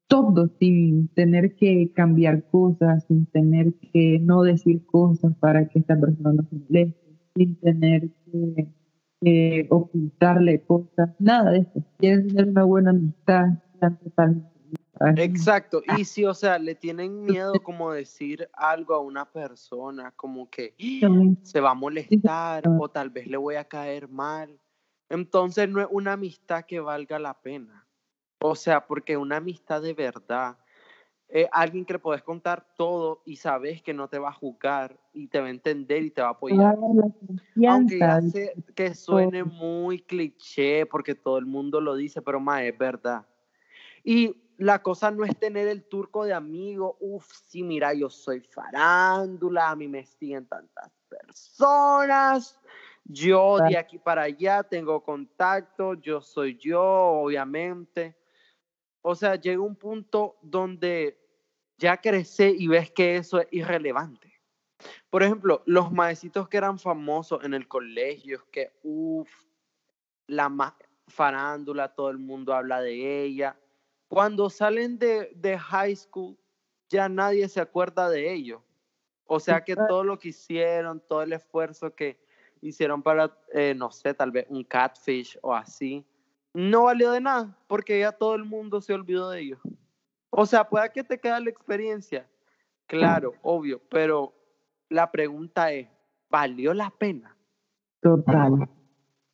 todo 0.07 0.49
sin 0.59 1.09
tener 1.09 1.55
que 1.57 1.91
cambiar 1.93 2.45
cosas, 2.51 3.05
sin 3.09 3.27
tener 3.27 3.75
que 3.93 4.21
no 4.21 4.43
decir 4.43 4.85
cosas 4.87 5.35
para 5.41 5.67
que 5.69 5.81
esta 5.81 5.99
persona 5.99 6.35
no 6.35 6.43
se 6.45 6.57
moleste, 6.57 7.17
sin 7.35 7.57
tener 7.57 8.11
que, 8.31 8.69
ocultarle 9.71 10.61
cosas, 10.61 11.11
nada 11.19 11.53
de 11.53 11.61
eso. 11.61 11.83
Quieren 11.99 12.29
tener 12.29 12.49
una 12.51 12.65
buena 12.65 12.91
amistad, 12.91 13.47
sean 13.81 13.99
totalmente. 13.99 14.54
Exacto. 15.17 15.83
Y 15.97 16.05
si, 16.05 16.25
o 16.25 16.35
sea, 16.35 16.59
le 16.59 16.75
tienen 16.75 17.25
miedo 17.25 17.55
como 17.63 17.93
decir 17.93 18.49
algo 18.53 18.95
a 18.95 19.01
una 19.01 19.31
persona, 19.31 20.13
como 20.13 20.49
que 20.49 20.75
se 21.43 21.61
va 21.61 21.71
a 21.71 21.75
molestar 21.75 22.65
o 22.79 22.89
tal 22.89 23.11
vez 23.11 23.27
le 23.27 23.37
voy 23.37 23.57
a 23.57 23.65
caer 23.65 24.09
mal. 24.09 24.59
Entonces 25.09 25.69
no 25.69 25.81
es 25.81 25.89
una 25.91 26.13
amistad 26.13 26.65
que 26.65 26.81
valga 26.81 27.19
la 27.19 27.35
pena. 27.35 27.87
O 28.41 28.55
sea, 28.55 28.87
porque 28.87 29.17
una 29.17 29.37
amistad 29.37 29.83
de 29.83 29.95
verdad, 29.95 30.59
eh, 31.29 31.49
alguien 31.51 31.85
que 31.85 31.95
le 31.95 31.99
puedes 31.99 32.23
contar 32.23 32.67
todo 32.77 33.23
y 33.25 33.37
sabes 33.37 33.83
que 33.83 33.95
no 33.95 34.09
te 34.09 34.19
va 34.19 34.29
a 34.29 34.33
juzgar 34.33 34.99
y 35.13 35.29
te 35.29 35.41
va 35.41 35.47
a 35.47 35.51
entender 35.51 36.03
y 36.03 36.11
te 36.11 36.21
va 36.21 36.29
a 36.29 36.33
apoyar. 36.33 36.77
Aunque 37.69 37.99
ya 37.99 38.21
sé 38.21 38.55
que 38.75 38.95
suene 38.95 39.43
muy 39.43 40.01
cliché 40.01 40.87
porque 40.87 41.15
todo 41.15 41.39
el 41.39 41.47
mundo 41.47 41.81
lo 41.81 41.97
dice, 41.97 42.23
pero 42.23 42.39
más 42.39 42.63
es 42.63 42.77
verdad. 42.77 43.27
Y 44.05 44.44
la 44.59 44.83
cosa 44.83 45.11
no 45.11 45.25
es 45.25 45.39
tener 45.39 45.69
el 45.69 45.85
turco 45.85 46.25
de 46.25 46.33
amigo, 46.33 46.97
uff, 47.01 47.31
sí, 47.47 47.63
mira, 47.63 47.93
yo 47.95 48.09
soy 48.09 48.41
farándula, 48.41 49.71
a 49.71 49.77
mí 49.77 49.89
me 49.89 50.05
siguen 50.07 50.47
tantas 50.47 50.91
personas, 51.09 52.61
yo 53.05 53.59
de 53.59 53.77
aquí 53.77 53.99
para 53.99 54.23
allá 54.23 54.63
tengo 54.63 55.03
contacto, 55.03 55.95
yo 55.95 56.21
soy 56.21 56.57
yo, 56.57 56.83
obviamente. 56.83 58.17
O 59.03 59.15
sea, 59.15 59.37
llega 59.37 59.61
un 59.61 59.77
punto 59.77 60.37
donde 60.41 61.19
ya 61.77 61.99
crecí 61.99 62.55
y 62.59 62.67
ves 62.67 62.91
que 62.91 63.17
eso 63.17 63.41
es 63.41 63.49
irrelevante. 63.51 64.33
Por 65.11 65.23
ejemplo, 65.23 65.63
los 65.67 65.93
maecitos 65.93 66.49
que 66.49 66.57
eran 66.57 66.79
famosos 66.79 67.45
en 67.45 67.55
el 67.55 67.69
colegio, 67.69 68.47
que 68.51 68.73
uff, 68.83 69.31
la 70.27 70.49
más 70.49 70.73
farándula, 71.07 71.95
todo 71.95 72.11
el 72.11 72.19
mundo 72.19 72.55
habla 72.55 72.81
de 72.81 73.25
ella. 73.25 73.59
Cuando 74.09 74.51
salen 74.51 74.99
de, 74.99 75.33
de 75.35 75.59
high 75.59 75.97
school, 75.97 76.37
ya 76.89 77.09
nadie 77.09 77.49
se 77.49 77.61
acuerda 77.61 78.09
de 78.09 78.33
ellos. 78.33 78.61
O 79.27 79.41
sea 79.41 79.63
que 79.63 79.75
todo 79.75 80.05
lo 80.05 80.19
que 80.19 80.29
hicieron, 80.29 81.03
todo 81.09 81.23
el 81.23 81.33
esfuerzo 81.33 81.95
que 81.95 82.19
hicieron 82.61 83.03
para, 83.03 83.37
eh, 83.53 83.75
no 83.75 83.91
sé, 83.91 84.15
tal 84.15 84.31
vez 84.31 84.47
un 84.49 84.65
catfish 84.65 85.39
o 85.43 85.55
así, 85.55 86.05
no 86.53 86.85
valió 86.85 87.11
de 87.11 87.21
nada, 87.21 87.57
porque 87.67 88.01
ya 88.01 88.13
todo 88.13 88.35
el 88.35 88.45
mundo 88.45 88.81
se 88.81 88.95
olvidó 88.95 89.31
de 89.31 89.41
ellos. 89.41 89.61
O 90.31 90.47
sea, 90.47 90.69
pueda 90.69 90.89
que 90.91 91.05
te 91.05 91.19
quede 91.19 91.41
la 91.41 91.51
experiencia, 91.51 92.29
claro, 92.87 93.35
obvio, 93.43 93.81
pero 93.89 94.35
la 94.89 95.11
pregunta 95.11 95.73
es, 95.73 95.89
valió 96.31 96.75
la 96.75 96.91
pena. 96.91 97.37
Total. 98.01 98.69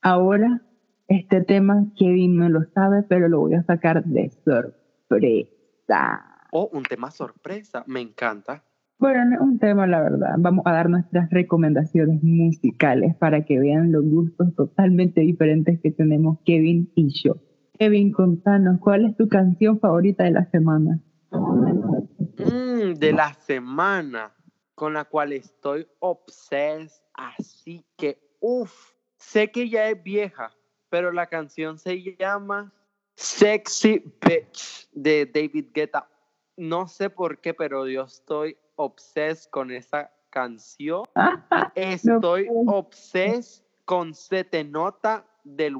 Ahora, 0.02 0.62
este 1.10 1.42
tema 1.42 1.86
Kevin 1.96 2.36
no 2.36 2.48
lo 2.48 2.64
sabe, 2.72 3.02
pero 3.02 3.28
lo 3.28 3.40
voy 3.40 3.54
a 3.54 3.64
sacar 3.64 4.04
de 4.04 4.30
sorpresa. 4.44 6.24
Oh, 6.52 6.70
un 6.72 6.84
tema 6.84 7.10
sorpresa, 7.10 7.82
me 7.88 8.00
encanta. 8.00 8.62
Bueno, 8.98 9.24
no 9.24 9.34
es 9.34 9.40
un 9.40 9.58
tema, 9.58 9.88
la 9.88 10.00
verdad. 10.00 10.36
Vamos 10.38 10.64
a 10.66 10.72
dar 10.72 10.88
nuestras 10.88 11.28
recomendaciones 11.30 12.22
musicales 12.22 13.16
para 13.16 13.44
que 13.44 13.58
vean 13.58 13.90
los 13.90 14.04
gustos 14.04 14.54
totalmente 14.54 15.22
diferentes 15.22 15.80
que 15.80 15.90
tenemos 15.90 16.38
Kevin 16.44 16.92
y 16.94 17.08
yo. 17.08 17.34
Kevin, 17.76 18.12
contanos, 18.12 18.78
¿cuál 18.78 19.06
es 19.06 19.16
tu 19.16 19.28
canción 19.28 19.80
favorita 19.80 20.22
de 20.24 20.30
la 20.30 20.44
semana? 20.50 21.00
Mm, 21.32 22.94
de 22.98 23.12
la 23.12 23.34
semana 23.34 24.32
con 24.76 24.94
la 24.94 25.06
cual 25.06 25.32
estoy 25.32 25.88
obses, 25.98 27.02
así 27.14 27.84
que, 27.96 28.20
uff, 28.40 28.92
sé 29.16 29.50
que 29.50 29.68
ya 29.68 29.88
es 29.88 30.02
vieja, 30.02 30.52
pero 30.90 31.12
la 31.12 31.26
canción 31.26 31.78
se 31.78 32.02
llama 32.18 32.72
Sexy 33.14 34.02
Bitch 34.20 34.88
de 34.92 35.24
David 35.26 35.66
Guetta. 35.72 36.08
No 36.56 36.88
sé 36.88 37.08
por 37.08 37.38
qué, 37.38 37.54
pero 37.54 37.86
yo 37.88 38.02
estoy 38.02 38.56
obses 38.76 39.46
con 39.48 39.70
esa 39.70 40.10
canción. 40.30 41.04
Estoy 41.74 42.48
obses 42.66 43.64
con 43.84 44.14
Se 44.14 44.44
Te 44.44 44.64
Nota 44.64 45.24
del, 45.44 45.76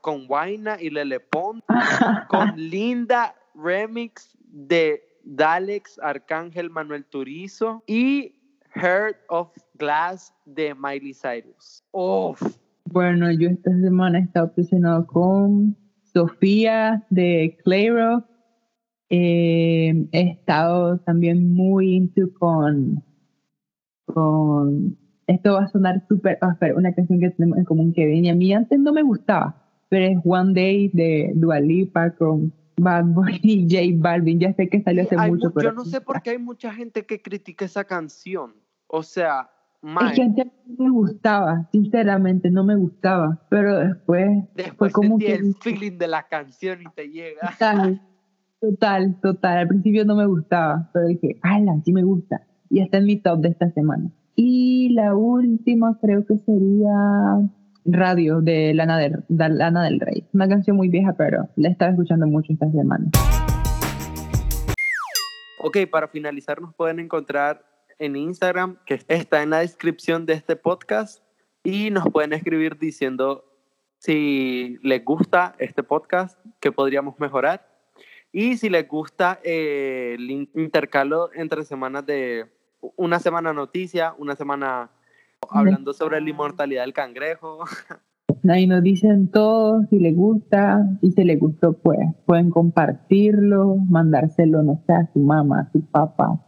con 0.00 0.26
Waina 0.28 0.80
y 0.80 0.90
Lele 0.90 1.20
Pon, 1.20 1.62
con 2.28 2.52
Linda 2.56 3.34
Remix 3.54 4.36
de 4.40 5.18
Dalex 5.24 5.98
Arcángel 6.02 6.70
Manuel 6.70 7.04
Turizo 7.06 7.82
y 7.86 8.34
Heart 8.74 9.16
of 9.28 9.56
Glass 9.74 10.34
de 10.44 10.74
Miley 10.74 11.14
Cyrus. 11.14 11.82
Bueno, 12.94 13.28
yo 13.32 13.48
esta 13.48 13.72
semana 13.80 14.20
he 14.20 14.22
estado 14.22 14.46
obsesionado 14.46 15.04
con 15.08 15.76
Sofía 16.12 17.04
de 17.10 17.58
Clairo. 17.64 18.24
Eh, 19.10 20.06
he 20.12 20.20
estado 20.20 21.00
también 21.00 21.52
muy 21.52 21.96
into 21.96 22.32
con, 22.38 23.02
con 24.04 24.96
esto 25.26 25.54
va 25.54 25.64
a 25.64 25.68
sonar 25.72 26.06
súper 26.06 26.38
áspero, 26.40 26.76
una 26.76 26.94
canción 26.94 27.18
que 27.18 27.30
tenemos 27.30 27.58
en 27.58 27.64
común 27.64 27.92
que 27.92 28.06
venía 28.06 28.30
a 28.30 28.36
mí 28.36 28.54
antes 28.54 28.78
no 28.78 28.92
me 28.92 29.02
gustaba, 29.02 29.60
pero 29.88 30.04
es 30.04 30.18
One 30.24 30.54
Day 30.54 30.88
de 30.92 31.32
Dua 31.34 31.58
Lipa 31.58 32.14
con 32.14 32.54
Bad 32.76 33.06
Boy 33.06 33.40
y 33.42 33.66
J 33.68 34.00
Balvin. 34.00 34.38
Ya 34.38 34.52
sé 34.52 34.68
que 34.68 34.80
salió 34.82 35.02
hace 35.02 35.16
mucho, 35.16 35.52
pero... 35.52 35.70
Yo 35.70 35.74
no 35.74 35.84
sé 35.84 36.00
por 36.00 36.22
qué 36.22 36.30
hay 36.30 36.38
mucha 36.38 36.72
gente 36.72 37.04
que 37.04 37.20
critica 37.20 37.64
esa 37.64 37.82
canción. 37.82 38.54
O 38.86 39.02
sea, 39.02 39.50
Es 39.84 40.12
que 40.14 40.22
antes 40.22 40.46
me 40.78 40.90
gustaba, 40.90 41.68
sinceramente 41.70 42.50
no 42.50 42.64
me 42.64 42.74
gustaba, 42.74 43.38
pero 43.50 43.78
después... 43.80 44.26
Después 44.54 44.76
fue 44.78 44.90
como 44.90 45.18
que... 45.18 45.34
el 45.34 45.54
feeling 45.60 45.98
de 45.98 46.08
la 46.08 46.26
canción 46.26 46.80
y 46.80 46.84
te 46.94 47.10
llega. 47.10 47.50
Total, 47.50 48.00
total, 48.60 49.20
total. 49.20 49.58
Al 49.58 49.68
principio 49.68 50.06
no 50.06 50.16
me 50.16 50.26
gustaba, 50.26 50.88
pero 50.94 51.08
dije, 51.08 51.38
¡hala! 51.42 51.80
Sí 51.84 51.92
me 51.92 52.02
gusta. 52.02 52.46
Y 52.70 52.80
está 52.80 52.96
en 52.96 53.04
mi 53.04 53.20
top 53.20 53.40
de 53.40 53.48
esta 53.50 53.70
semana. 53.72 54.10
Y 54.36 54.94
la 54.94 55.14
última 55.14 55.98
creo 56.00 56.24
que 56.24 56.38
sería 56.46 57.50
Radio 57.84 58.40
de 58.40 58.72
Lana 58.72 58.98
del, 58.98 59.22
de 59.28 59.48
Lana 59.50 59.84
del 59.84 60.00
Rey. 60.00 60.26
Una 60.32 60.48
canción 60.48 60.78
muy 60.78 60.88
vieja, 60.88 61.14
pero 61.18 61.50
la 61.56 61.68
estaba 61.68 61.90
escuchando 61.90 62.26
mucho 62.26 62.54
esta 62.54 62.70
semana. 62.70 63.10
Ok, 65.60 65.76
para 65.90 66.08
finalizar 66.08 66.60
nos 66.60 66.74
pueden 66.74 67.00
encontrar 67.00 67.73
en 67.98 68.16
Instagram, 68.16 68.78
que 68.86 69.00
está 69.08 69.42
en 69.42 69.50
la 69.50 69.60
descripción 69.60 70.26
de 70.26 70.34
este 70.34 70.56
podcast, 70.56 71.22
y 71.62 71.90
nos 71.90 72.04
pueden 72.10 72.32
escribir 72.32 72.78
diciendo 72.78 73.44
si 73.98 74.78
les 74.82 75.04
gusta 75.04 75.54
este 75.58 75.82
podcast, 75.82 76.38
que 76.60 76.72
podríamos 76.72 77.18
mejorar, 77.18 77.66
y 78.32 78.56
si 78.56 78.68
les 78.68 78.86
gusta 78.88 79.38
eh, 79.44 80.16
el 80.18 80.48
intercalo 80.54 81.30
entre 81.34 81.64
semanas 81.64 82.04
de 82.04 82.46
una 82.96 83.18
semana 83.18 83.52
noticia, 83.52 84.14
una 84.18 84.36
semana 84.36 84.90
hablando 85.50 85.92
sobre 85.92 86.20
la 86.20 86.30
inmortalidad 86.30 86.82
del 86.82 86.92
cangrejo. 86.92 87.60
Ahí 88.48 88.66
nos 88.66 88.82
dicen 88.82 89.28
todo, 89.28 89.84
si 89.88 89.98
les 89.98 90.14
gusta 90.14 90.86
y 91.00 91.12
si 91.12 91.24
les 91.24 91.38
gustó, 91.38 91.72
pues 91.72 91.98
pueden 92.26 92.50
compartirlo, 92.50 93.76
mandárselo, 93.88 94.62
no 94.62 94.82
sé, 94.86 94.92
a 94.92 95.10
su 95.12 95.20
mamá, 95.20 95.60
a 95.60 95.72
su 95.72 95.80
papá, 95.86 96.38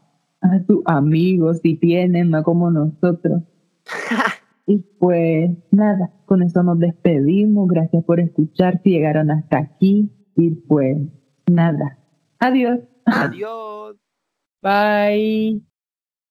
a 0.53 0.65
sus 0.67 0.83
amigos, 0.87 1.61
si 1.63 1.77
tienen, 1.77 2.31
no 2.31 2.43
como 2.43 2.71
nosotros. 2.71 3.43
y 4.67 4.79
pues 4.99 5.51
nada, 5.71 6.11
con 6.27 6.43
eso 6.43 6.63
nos 6.63 6.79
despedimos. 6.79 7.69
Gracias 7.69 8.05
por 8.05 8.21
escuchar, 8.21 8.81
si 8.83 8.91
llegaron 8.91 9.31
hasta 9.31 9.59
aquí. 9.59 10.11
Y 10.37 10.51
pues 10.51 10.99
nada, 11.47 11.99
adiós. 12.39 12.81
Adiós. 13.07 13.97
Bye. 14.63 15.76